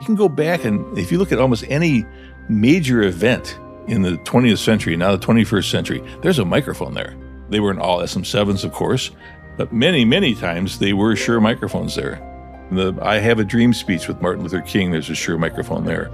You 0.00 0.06
can 0.06 0.14
go 0.14 0.26
back 0.26 0.64
and 0.64 0.96
if 0.96 1.12
you 1.12 1.18
look 1.18 1.32
at 1.32 1.38
almost 1.38 1.64
any 1.68 2.06
major 2.48 3.02
event 3.02 3.58
in 3.88 4.00
the 4.00 4.12
20th 4.12 4.56
century, 4.56 4.96
now 4.96 5.14
the 5.14 5.26
21st 5.26 5.70
century, 5.70 6.02
there's 6.22 6.38
a 6.38 6.46
microphone 6.46 6.94
there. 6.94 7.14
They 7.50 7.60
weren't 7.60 7.80
all 7.80 7.98
SM7s, 7.98 8.64
of 8.64 8.72
course, 8.72 9.10
but 9.58 9.74
many, 9.74 10.06
many 10.06 10.34
times 10.34 10.78
they 10.78 10.94
were 10.94 11.14
Shure 11.14 11.42
microphones 11.42 11.94
there. 11.94 12.26
The 12.70 12.96
I 13.02 13.18
Have 13.18 13.38
a 13.38 13.44
Dream 13.44 13.74
speech 13.74 14.08
with 14.08 14.22
Martin 14.22 14.44
Luther 14.44 14.62
King, 14.62 14.92
there's 14.92 15.10
a 15.10 15.14
Shure 15.14 15.36
microphone 15.36 15.84
there. 15.84 16.10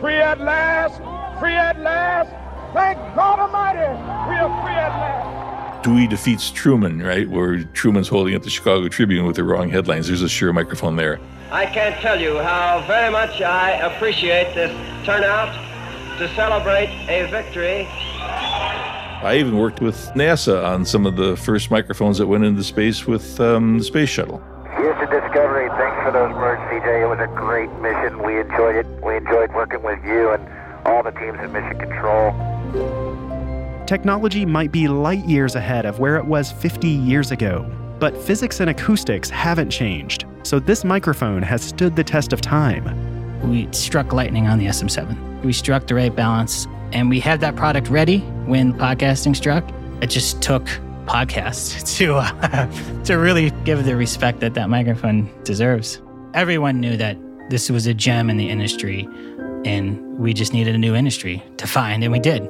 Free 0.00 0.14
at 0.14 0.40
last! 0.40 0.96
Free 1.38 1.52
at 1.52 1.78
last! 1.80 2.45
Thank 2.76 2.98
God 3.14 3.38
Almighty! 3.38 3.78
We 4.28 4.36
are 4.36 4.62
free 4.62 4.74
at 4.74 4.90
last! 4.90 5.82
Dewey 5.82 6.06
defeats 6.06 6.50
Truman, 6.50 7.02
right? 7.02 7.26
Where 7.26 7.64
Truman's 7.64 8.06
holding 8.06 8.34
up 8.34 8.42
the 8.42 8.50
Chicago 8.50 8.86
Tribune 8.88 9.24
with 9.24 9.36
the 9.36 9.44
wrong 9.44 9.70
headlines. 9.70 10.08
There's 10.08 10.20
a 10.20 10.28
Shure 10.28 10.52
microphone 10.52 10.96
there. 10.96 11.18
I 11.50 11.64
can't 11.64 11.98
tell 12.02 12.20
you 12.20 12.36
how 12.36 12.84
very 12.86 13.10
much 13.10 13.40
I 13.40 13.70
appreciate 13.70 14.54
this 14.54 14.70
turnout 15.06 15.54
to 16.18 16.28
celebrate 16.34 16.90
a 17.08 17.30
victory. 17.30 17.86
I 17.88 19.36
even 19.38 19.56
worked 19.56 19.80
with 19.80 19.96
NASA 20.14 20.62
on 20.62 20.84
some 20.84 21.06
of 21.06 21.16
the 21.16 21.34
first 21.34 21.70
microphones 21.70 22.18
that 22.18 22.26
went 22.26 22.44
into 22.44 22.62
space 22.62 23.06
with 23.06 23.40
um, 23.40 23.78
the 23.78 23.84
space 23.84 24.10
shuttle. 24.10 24.42
Houston 24.76 25.08
Discovery, 25.08 25.70
thanks 25.70 26.02
for 26.04 26.12
those 26.12 26.34
words, 26.34 26.60
CJ. 26.70 27.04
It 27.04 27.06
was 27.06 27.20
a 27.20 27.34
great 27.38 27.72
mission. 27.80 28.22
We 28.22 28.38
enjoyed 28.38 28.76
it. 28.76 28.86
We 29.02 29.16
enjoyed 29.16 29.54
working 29.54 29.82
with 29.82 30.04
you 30.04 30.32
and 30.32 30.46
all 30.86 31.02
the 31.02 31.12
teams 31.12 31.38
in 31.40 31.52
Mission 31.52 31.78
Control. 31.78 32.34
Technology 33.86 34.44
might 34.44 34.72
be 34.72 34.88
light 34.88 35.24
years 35.26 35.54
ahead 35.54 35.86
of 35.86 36.00
where 36.00 36.16
it 36.16 36.24
was 36.24 36.50
50 36.50 36.88
years 36.88 37.30
ago, 37.30 37.70
but 38.00 38.16
physics 38.16 38.58
and 38.60 38.68
acoustics 38.68 39.30
haven't 39.30 39.70
changed, 39.70 40.24
so 40.42 40.58
this 40.58 40.84
microphone 40.84 41.40
has 41.40 41.62
stood 41.62 41.94
the 41.94 42.02
test 42.02 42.32
of 42.32 42.40
time. 42.40 42.84
We 43.48 43.68
struck 43.72 44.12
lightning 44.12 44.48
on 44.48 44.58
the 44.58 44.66
SM7. 44.66 45.44
We 45.44 45.52
struck 45.52 45.86
the 45.86 45.94
right 45.94 46.14
balance, 46.14 46.66
and 46.92 47.08
we 47.08 47.20
had 47.20 47.40
that 47.42 47.54
product 47.54 47.88
ready 47.88 48.18
when 48.46 48.74
podcasting 48.74 49.36
struck. 49.36 49.64
It 50.00 50.08
just 50.08 50.42
took 50.42 50.64
podcasts 51.06 51.96
to 51.98 52.16
uh, 52.16 53.04
to 53.04 53.14
really 53.14 53.50
give 53.64 53.84
the 53.84 53.94
respect 53.94 54.40
that 54.40 54.54
that 54.54 54.68
microphone 54.68 55.30
deserves. 55.44 56.02
Everyone 56.34 56.80
knew 56.80 56.96
that 56.96 57.16
this 57.50 57.70
was 57.70 57.86
a 57.86 57.94
gem 57.94 58.28
in 58.28 58.36
the 58.36 58.50
industry, 58.50 59.08
and 59.64 60.18
we 60.18 60.34
just 60.34 60.52
needed 60.52 60.74
a 60.74 60.78
new 60.78 60.94
industry 60.94 61.42
to 61.56 61.66
find, 61.66 62.02
and 62.02 62.12
we 62.12 62.18
did. 62.18 62.48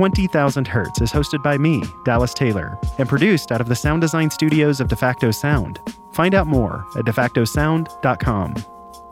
Twenty 0.00 0.26
Thousand 0.26 0.66
Hertz 0.66 1.02
is 1.02 1.12
hosted 1.12 1.42
by 1.42 1.58
me, 1.58 1.82
Dallas 2.06 2.32
Taylor, 2.32 2.78
and 2.96 3.06
produced 3.06 3.52
out 3.52 3.60
of 3.60 3.68
the 3.68 3.76
sound 3.76 4.00
design 4.00 4.30
studios 4.30 4.80
of 4.80 4.88
DeFacto 4.88 5.34
Sound. 5.34 5.78
Find 6.12 6.34
out 6.34 6.46
more 6.46 6.86
at 6.96 7.04
defactosound.com. 7.04 8.54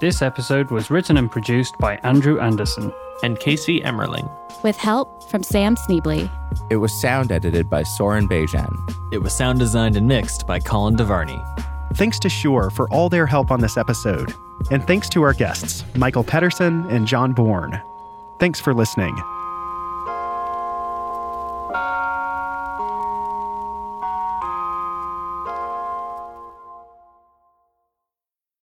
This 0.01 0.23
episode 0.23 0.71
was 0.71 0.93
written 0.93 1.17
and 1.17 1.29
produced 1.29 1.77
by 1.79 1.97
Andrew 2.05 2.39
Anderson 2.39 2.93
and 3.25 3.37
Casey 3.41 3.81
Emmerling. 3.81 4.31
With 4.63 4.77
help 4.77 5.29
from 5.29 5.43
Sam 5.43 5.75
Sneebly. 5.75 6.31
It 6.71 6.77
was 6.77 6.93
sound 7.01 7.33
edited 7.33 7.69
by 7.69 7.83
Soren 7.83 8.29
Bejan. 8.29 8.71
It 9.13 9.19
was 9.19 9.37
sound 9.37 9.59
designed 9.59 9.97
and 9.97 10.07
mixed 10.07 10.47
by 10.47 10.61
Colin 10.61 10.95
Devarney. 10.95 11.43
Thanks 11.95 12.21
to 12.21 12.29
Shure 12.29 12.71
for 12.71 12.89
all 12.91 13.09
their 13.09 13.27
help 13.27 13.51
on 13.51 13.59
this 13.59 13.77
episode. 13.77 14.33
And 14.71 14.87
thanks 14.87 15.09
to 15.11 15.23
our 15.23 15.33
guests, 15.33 15.85
Michael 15.97 16.23
Pettersen 16.23 16.89
and 16.93 17.05
John 17.05 17.33
Bourne. 17.33 17.83
Thanks 18.39 18.61
for 18.61 18.73
listening. 18.73 19.17